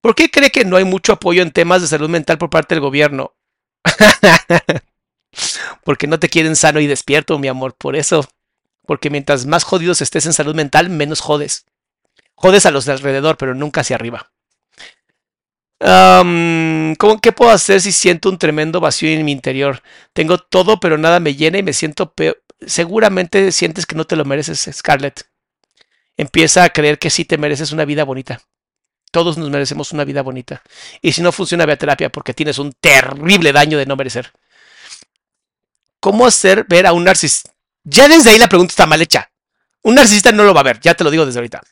[0.00, 2.74] ¿Por qué cree que no hay mucho apoyo en temas de salud mental por parte
[2.74, 3.34] del gobierno?
[5.84, 8.26] Porque no te quieren sano y despierto, mi amor, por eso.
[8.86, 11.66] Porque mientras más jodidos estés en salud mental, menos jodes.
[12.34, 14.30] Jodes a los de alrededor, pero nunca hacia arriba.
[15.80, 19.82] ¿Cómo, ¿Qué puedo hacer si siento un tremendo vacío en mi interior?
[20.12, 22.42] Tengo todo, pero nada me llena y me siento peor.
[22.66, 25.28] Seguramente sientes que no te lo mereces, Scarlett.
[26.16, 28.40] Empieza a creer que sí te mereces una vida bonita.
[29.10, 30.62] Todos nos merecemos una vida bonita.
[31.00, 34.32] Y si no funciona, ve a terapia porque tienes un terrible daño de no merecer.
[36.00, 37.52] ¿Cómo hacer ver a un narcisista?
[37.84, 39.30] Ya desde ahí la pregunta está mal hecha.
[39.82, 41.62] Un narcisista no lo va a ver, ya te lo digo desde ahorita.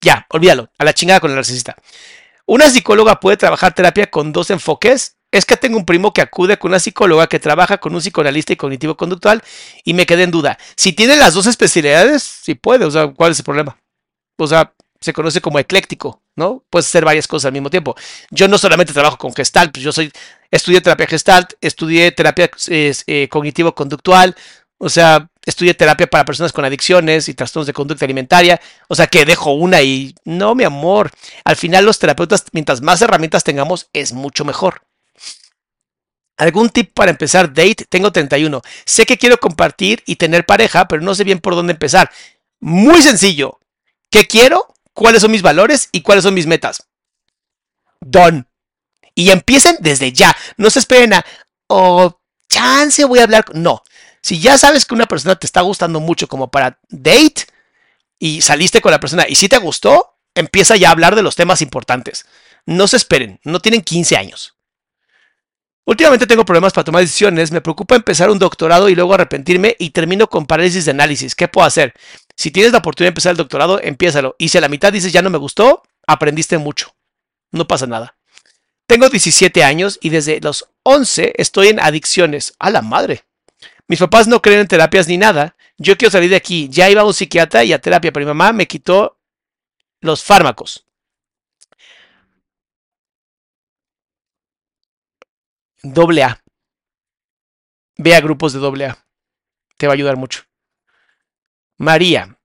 [0.00, 1.76] Ya, olvídalo, a la chingada con el narcisista.
[2.46, 5.16] Una psicóloga puede trabajar terapia con dos enfoques.
[5.32, 8.52] Es que tengo un primo que acude con una psicóloga que trabaja con un psicoanalista
[8.52, 9.42] y cognitivo conductual
[9.84, 10.56] y me quedé en duda.
[10.76, 13.76] Si tiene las dos especialidades, sí puede, o sea, ¿cuál es el problema?
[14.38, 16.62] O sea, se conoce como ecléctico, ¿no?
[16.70, 17.96] Puedes hacer varias cosas al mismo tiempo.
[18.30, 20.12] Yo no solamente trabajo con Gestalt, pues yo soy,
[20.50, 24.36] estudié terapia Gestalt, estudié terapia eh, cognitivo-conductual,
[24.78, 28.60] o sea, estudié terapia para personas con adicciones y trastornos de conducta alimentaria.
[28.88, 31.10] O sea, que dejo una y no, mi amor.
[31.44, 34.82] Al final los terapeutas, mientras más herramientas tengamos, es mucho mejor.
[36.36, 37.86] ¿Algún tip para empezar date?
[37.88, 38.60] Tengo 31.
[38.84, 42.10] Sé que quiero compartir y tener pareja, pero no sé bien por dónde empezar.
[42.60, 43.58] Muy sencillo.
[44.10, 44.74] ¿Qué quiero?
[44.92, 45.88] ¿Cuáles son mis valores?
[45.92, 46.88] ¿Y cuáles son mis metas?
[48.00, 48.44] Done.
[49.14, 50.36] Y empiecen desde ya.
[50.58, 51.24] No se esperen a,
[51.68, 53.46] oh, chance, voy a hablar.
[53.54, 53.82] No.
[54.26, 57.46] Si ya sabes que una persona te está gustando mucho como para date
[58.18, 61.36] y saliste con la persona y si te gustó, empieza ya a hablar de los
[61.36, 62.26] temas importantes.
[62.64, 64.56] No se esperen, no tienen 15 años.
[65.84, 69.90] Últimamente tengo problemas para tomar decisiones, me preocupa empezar un doctorado y luego arrepentirme y
[69.90, 71.36] termino con parálisis de análisis.
[71.36, 71.94] ¿Qué puedo hacer?
[72.34, 74.34] Si tienes la oportunidad de empezar el doctorado, empiézalo.
[74.40, 76.96] Y si a la mitad dices ya no me gustó, aprendiste mucho.
[77.52, 78.16] No pasa nada.
[78.88, 82.54] Tengo 17 años y desde los 11 estoy en adicciones.
[82.58, 83.25] A la madre.
[83.88, 85.56] Mis papás no creen en terapias ni nada.
[85.78, 86.68] Yo quiero salir de aquí.
[86.68, 89.18] Ya iba a un psiquiatra y a terapia, pero mi mamá me quitó
[90.00, 90.86] los fármacos.
[95.82, 96.42] Doble A.
[97.96, 99.06] Ve a grupos de doble A.
[99.76, 100.42] Te va a ayudar mucho.
[101.78, 102.38] María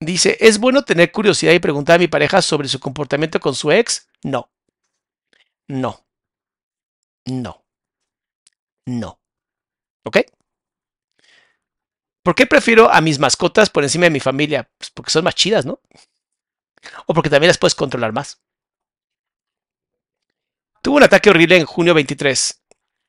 [0.00, 3.70] dice, ¿es bueno tener curiosidad y preguntar a mi pareja sobre su comportamiento con su
[3.70, 4.08] ex?
[4.22, 4.50] No.
[5.68, 6.04] No.
[7.26, 7.64] No.
[8.86, 9.20] No.
[10.04, 10.18] ¿Ok?
[12.22, 14.68] ¿Por qué prefiero a mis mascotas por encima de mi familia?
[14.78, 15.80] Pues porque son más chidas, ¿no?
[17.06, 18.38] O porque también las puedes controlar más.
[20.82, 22.60] Tuve un ataque horrible en junio 23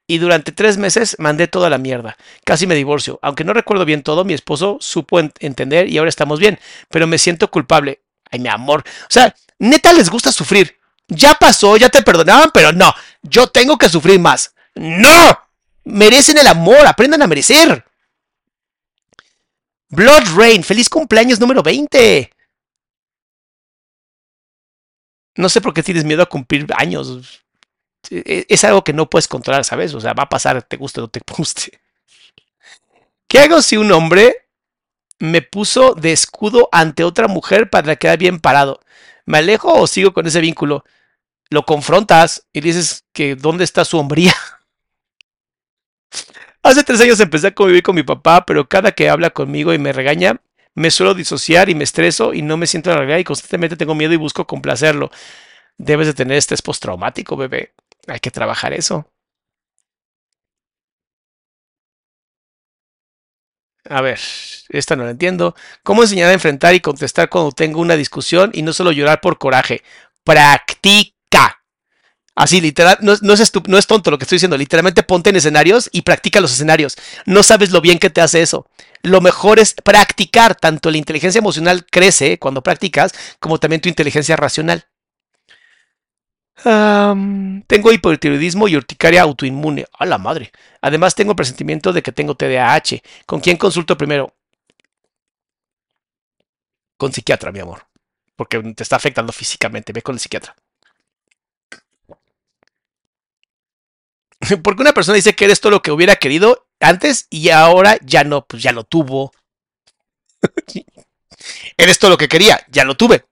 [0.05, 2.17] y durante tres meses mandé toda la mierda.
[2.43, 3.19] Casi me divorcio.
[3.21, 6.59] Aunque no recuerdo bien todo, mi esposo supo entender y ahora estamos bien.
[6.89, 8.01] Pero me siento culpable.
[8.29, 8.83] Ay, mi amor.
[9.03, 10.77] O sea, neta les gusta sufrir.
[11.07, 12.93] Ya pasó, ya te perdonaban, pero no.
[13.21, 14.53] Yo tengo que sufrir más.
[14.75, 15.39] ¡No!
[15.83, 17.85] Merecen el amor, aprendan a merecer.
[19.93, 22.31] Blood Rain, feliz cumpleaños número 20.
[25.35, 27.43] No sé por qué tienes miedo a cumplir años.
[28.09, 29.93] E, es algo que no puedes controlar, ¿sabes?
[29.93, 31.79] O sea, va a pasar, te guste o no te guste.
[33.27, 34.47] ¿Qué hago si un hombre
[35.19, 38.79] me puso de escudo ante otra mujer para quedar bien parado?
[39.25, 40.83] ¿Me alejo o sigo con ese vínculo?
[41.51, 44.33] Lo confrontas y dices que dónde está su hombría.
[46.63, 49.77] Hace tres años empecé a convivir con mi papá, pero cada que habla conmigo y
[49.79, 50.41] me regaña,
[50.75, 53.75] me suelo disociar y me estreso y no me siento en la realidad y constantemente
[53.75, 55.11] tengo miedo y busco complacerlo.
[55.77, 57.73] Debes de tener estrés postraumático, bebé.
[58.07, 59.07] Hay que trabajar eso.
[63.89, 64.19] A ver,
[64.69, 65.55] esta no la entiendo.
[65.83, 69.37] ¿Cómo enseñar a enfrentar y contestar cuando tengo una discusión y no solo llorar por
[69.37, 69.83] coraje?
[70.23, 71.62] Practica.
[72.35, 74.57] Así, literal, no, es no es tonto lo que estoy diciendo.
[74.57, 76.97] Literalmente ponte en escenarios y practica los escenarios.
[77.25, 78.67] No sabes lo bien que te hace eso.
[79.03, 80.55] Lo mejor es practicar.
[80.55, 84.87] Tanto la inteligencia emocional crece cuando practicas, como también tu inteligencia racional.
[87.67, 89.85] tengo hipotiroidismo y urticaria autoinmune.
[89.99, 90.51] A la madre.
[90.81, 93.01] Además, tengo presentimiento de que tengo TDAH.
[93.27, 94.33] ¿Con quién consulto primero?
[96.97, 97.85] Con psiquiatra, mi amor.
[98.35, 99.93] Porque te está afectando físicamente.
[99.93, 100.55] Ve con el psiquiatra.
[104.63, 108.23] Porque una persona dice que eres todo lo que hubiera querido antes y ahora ya
[108.23, 109.31] no, pues ya lo tuvo.
[111.77, 113.25] eres todo lo que quería, ya lo tuve.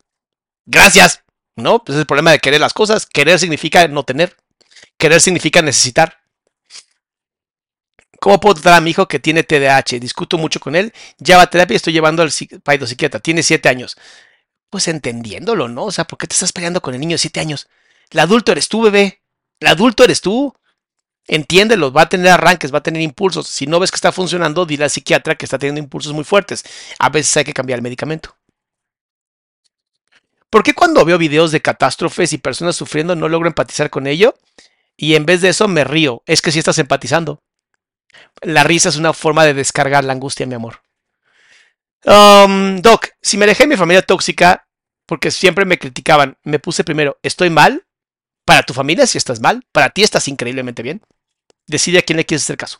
[0.65, 1.23] Gracias.
[1.57, 1.83] ¿No?
[1.83, 3.05] Pues es el problema de querer las cosas.
[3.05, 4.37] Querer significa no tener.
[4.97, 6.21] Querer significa necesitar.
[8.21, 9.99] ¿Cómo puedo tratar a mi hijo que tiene TDAH?
[9.99, 10.93] Discuto mucho con él.
[11.17, 13.19] Ya va a terapia estoy llevando al psiquiatra.
[13.19, 13.97] Tiene siete años.
[14.69, 15.85] Pues entendiéndolo, ¿no?
[15.85, 17.67] O sea, ¿por qué te estás peleando con el niño de siete años?
[18.09, 19.21] El adulto eres tú, bebé.
[19.59, 20.53] El adulto eres tú.
[21.31, 23.47] Entiéndelo, va a tener arranques, va a tener impulsos.
[23.47, 26.65] Si no ves que está funcionando, dile al psiquiatra que está teniendo impulsos muy fuertes.
[26.99, 28.35] A veces hay que cambiar el medicamento.
[30.49, 34.35] ¿Por qué cuando veo videos de catástrofes y personas sufriendo no logro empatizar con ello?
[34.97, 36.21] Y en vez de eso me río.
[36.25, 37.41] Es que si estás empatizando.
[38.41, 40.81] La risa es una forma de descargar la angustia, mi amor.
[42.03, 44.67] Um, Doc, si me dejé mi familia tóxica
[45.05, 47.85] porque siempre me criticaban, me puse primero, ¿estoy mal?
[48.43, 51.01] Para tu familia si estás mal, para ti estás increíblemente bien.
[51.71, 52.79] Decide a quién le quieres hacer caso.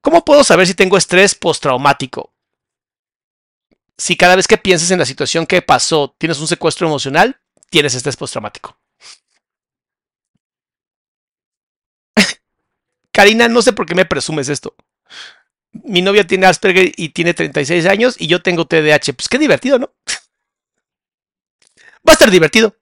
[0.00, 2.32] ¿Cómo puedo saber si tengo estrés postraumático?
[4.02, 7.40] si cada vez que pienses en la situación que pasó tienes un secuestro emocional,
[7.70, 8.76] tienes estrés postraumático.
[13.12, 14.74] Karina, no sé por qué me presumes esto.
[15.70, 19.12] Mi novia tiene Asperger y tiene 36 años y yo tengo TDAH.
[19.14, 19.92] Pues qué divertido, ¿no?
[22.06, 22.76] Va a estar divertido.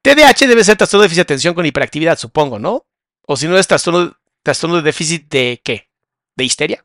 [0.00, 2.86] TDAH debe ser trastorno de déficit de atención con hiperactividad, supongo, ¿no?
[3.26, 5.88] O si no es trastorno, trastorno de déficit de qué?
[6.36, 6.84] ¿De histeria?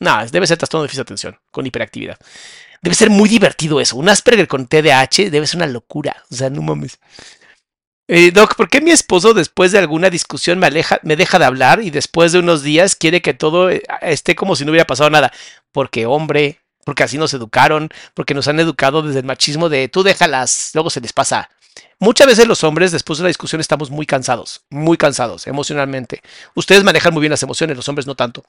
[0.00, 2.18] No, debe ser trastorno de déficit de atención con hiperactividad.
[2.82, 3.96] Debe ser muy divertido eso.
[3.96, 6.24] Un Asperger con TDAH debe ser una locura.
[6.30, 6.98] O sea, no mames.
[8.10, 11.44] Eh, Doc, ¿por qué mi esposo después de alguna discusión me, aleja, me deja de
[11.44, 14.86] hablar y después de unos días quiere que todo eh, esté como si no hubiera
[14.86, 15.30] pasado nada?
[15.72, 20.02] Porque hombre, porque así nos educaron, porque nos han educado desde el machismo de tú
[20.02, 21.50] déjalas, luego se les pasa.
[21.98, 26.22] Muchas veces los hombres después de una discusión estamos muy cansados, muy cansados emocionalmente.
[26.54, 28.44] Ustedes manejan muy bien las emociones, los hombres no tanto.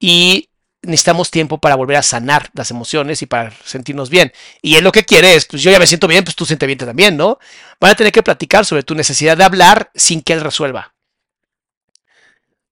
[0.00, 0.48] Y
[0.82, 4.32] necesitamos tiempo para volver a sanar las emociones y para sentirnos bien.
[4.62, 6.66] Y él lo que quiere es, pues yo ya me siento bien, pues tú siente
[6.66, 7.38] bien también, ¿no?
[7.80, 10.94] Van a tener que platicar sobre tu necesidad de hablar sin que él resuelva.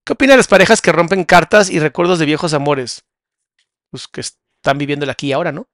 [0.05, 3.05] ¿Qué opinan las parejas que rompen cartas y recuerdos de viejos amores?
[3.91, 5.69] Pues que están viviendo el aquí y ahora, ¿no?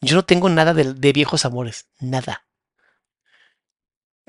[0.00, 2.47] Yo no tengo nada de viejos amores, nada.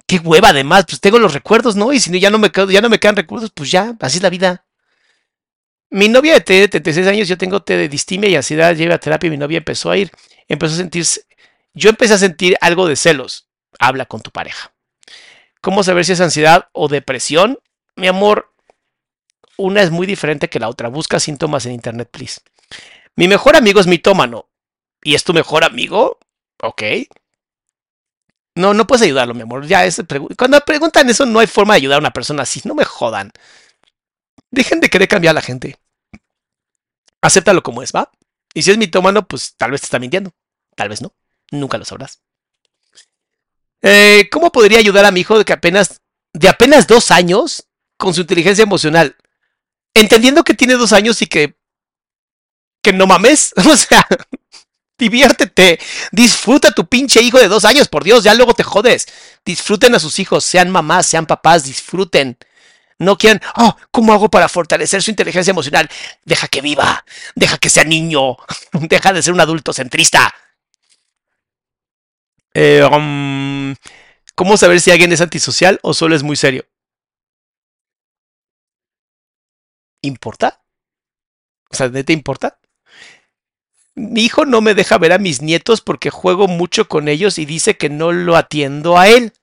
[0.10, 1.94] Qué hueva además, pues tengo los recuerdos, ¿no?
[1.94, 4.32] Y si ya no me, ya no me quedan recuerdos, pues ya, así es la
[4.32, 4.66] vida.
[5.92, 8.98] Mi novia de de 36 años, yo tengo T de distimia y ansiedad, lleva a
[8.98, 10.12] terapia y mi novia empezó a ir.
[10.48, 11.26] Empezó a sentirse.
[11.76, 13.50] Yo empecé a sentir algo de celos.
[13.78, 14.74] Habla con tu pareja.
[15.62, 17.60] ¿Cómo saber si es ansiedad o depresión?
[17.96, 18.52] Mi amor,
[19.58, 20.90] una es muy diferente que la otra.
[20.90, 22.42] Busca síntomas en internet, please.
[23.16, 24.50] Mi mejor amigo es mitómano.
[25.04, 26.18] ¿Y es tu mejor amigo?
[26.64, 26.82] Ok.
[28.56, 29.66] No, no puedes ayudarlo, mi amor.
[29.66, 29.84] Ya
[30.38, 32.62] Cuando preguntan eso, no hay forma de ayudar a una persona así.
[32.66, 33.32] No me jodan.
[34.52, 35.78] Dejen de querer cambiar a la gente.
[37.22, 38.12] Acéptalo como es, ¿va?
[38.54, 40.32] Y si es mitómano, pues tal vez te está mintiendo.
[40.76, 41.14] Tal vez no.
[41.52, 42.22] Nunca lo sabrás.
[43.82, 46.02] Eh, ¿Cómo podría ayudar a mi hijo de apenas,
[46.34, 49.16] de apenas dos años con su inteligencia emocional?
[49.94, 51.56] Entendiendo que tiene dos años y que,
[52.82, 53.54] que no mames.
[53.70, 54.06] O sea,
[55.00, 55.80] diviértete.
[56.12, 59.08] Disfruta tu pinche hijo de dos años, por Dios, ya luego te jodes.
[59.44, 62.38] Disfruten a sus hijos, sean mamás, sean papás, disfruten.
[63.00, 65.90] No quieren, oh, ¿cómo hago para fortalecer su inteligencia emocional?
[66.26, 68.36] Deja que viva, deja que sea niño,
[68.74, 70.34] deja de ser un adulto centrista.
[72.54, 73.74] Eh, um,
[74.36, 76.66] ¿Cómo saber si alguien es antisocial o solo es muy serio?
[80.02, 80.62] ¿Importa?
[81.72, 82.60] O sea, ¿te importa?
[84.00, 87.46] Mi hijo no me deja ver a mis nietos porque juego mucho con ellos y
[87.46, 89.34] dice que no lo atiendo a él.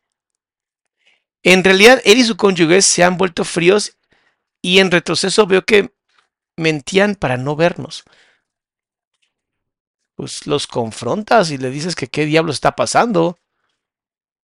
[1.42, 3.98] En realidad, él y su cónyuge se han vuelto fríos
[4.62, 5.94] y en retroceso veo que
[6.56, 8.04] mentían para no vernos.
[10.14, 13.38] Pues los confrontas y le dices que qué diablo está pasando.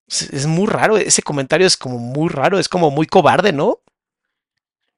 [0.06, 3.80] Es muy raro, ese comentario es como muy raro, es como muy cobarde, ¿no?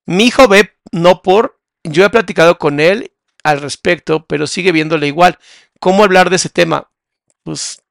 [0.06, 3.13] Mi hijo ve no por, yo he platicado con él
[3.44, 5.38] al respecto, pero sigue viéndole igual.
[5.78, 6.90] ¿Cómo hablar de ese tema?
[7.44, 7.82] Pues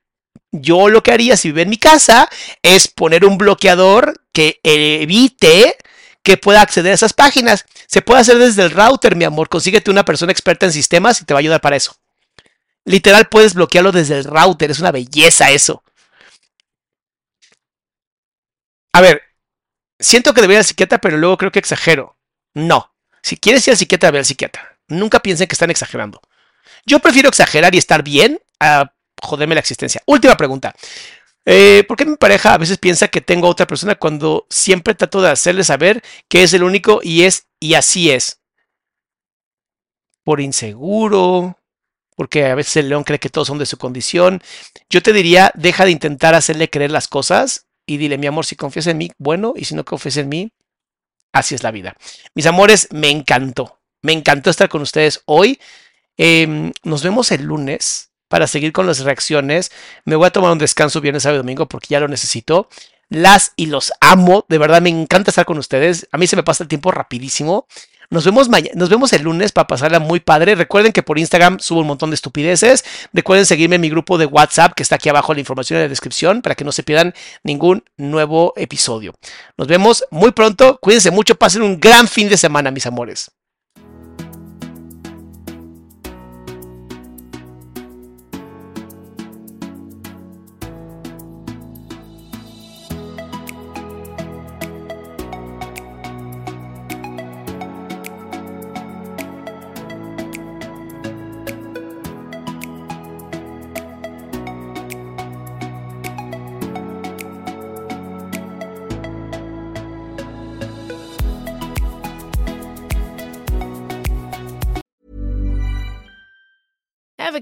[0.51, 2.29] yo lo que haría si vive en mi casa
[2.61, 5.77] es poner un bloqueador que evite
[6.23, 7.65] que pueda acceder a esas páginas.
[7.87, 9.49] Se puede hacer desde el router, mi amor.
[9.49, 11.95] Consíguete una persona experta en sistemas y te va a ayudar para eso.
[12.85, 14.71] Literal, puedes bloquearlo desde el router.
[14.71, 15.83] Es una belleza eso.
[18.93, 19.21] A ver,
[19.99, 22.15] siento que debería ir al psiquiatra, pero luego creo que exagero.
[22.53, 22.93] No.
[23.21, 24.72] Si quieres ir al psiquiatra, ve al psiquiatra.
[24.87, 26.21] Nunca piensen que están exagerando.
[26.85, 30.01] Yo prefiero exagerar y estar bien a joderme la existencia.
[30.05, 30.75] Última pregunta.
[31.45, 35.21] Eh, ¿Por qué mi pareja a veces piensa que tengo otra persona cuando siempre trato
[35.21, 38.39] de hacerle saber que es el único y es y así es?
[40.23, 41.57] Por inseguro,
[42.15, 44.41] porque a veces el león cree que todos son de su condición.
[44.89, 48.55] Yo te diría, deja de intentar hacerle creer las cosas y dile, mi amor, si
[48.55, 50.53] confías en mí, bueno, y si no confías en mí,
[51.33, 51.97] así es la vida.
[52.35, 55.59] Mis amores, me encantó, me encantó estar con ustedes hoy.
[56.17, 59.71] Em, nos vemos el lunes para seguir con las reacciones.
[60.05, 62.69] Me voy a tomar un descanso viernes, sábado y domingo porque ya lo necesito.
[63.09, 66.07] Las y los amo, de verdad me encanta estar con ustedes.
[66.11, 67.67] A mí se me pasa el tiempo rapidísimo.
[68.09, 70.55] Nos vemos, nos vemos el lunes para pasarla muy padre.
[70.55, 72.83] Recuerden que por Instagram subo un montón de estupideces.
[73.13, 75.89] Recuerden seguirme en mi grupo de WhatsApp que está aquí abajo la información en la
[75.89, 79.13] descripción para que no se pierdan ningún nuevo episodio.
[79.57, 80.77] Nos vemos muy pronto.
[80.79, 81.35] Cuídense mucho.
[81.35, 83.31] Pasen un gran fin de semana, mis amores.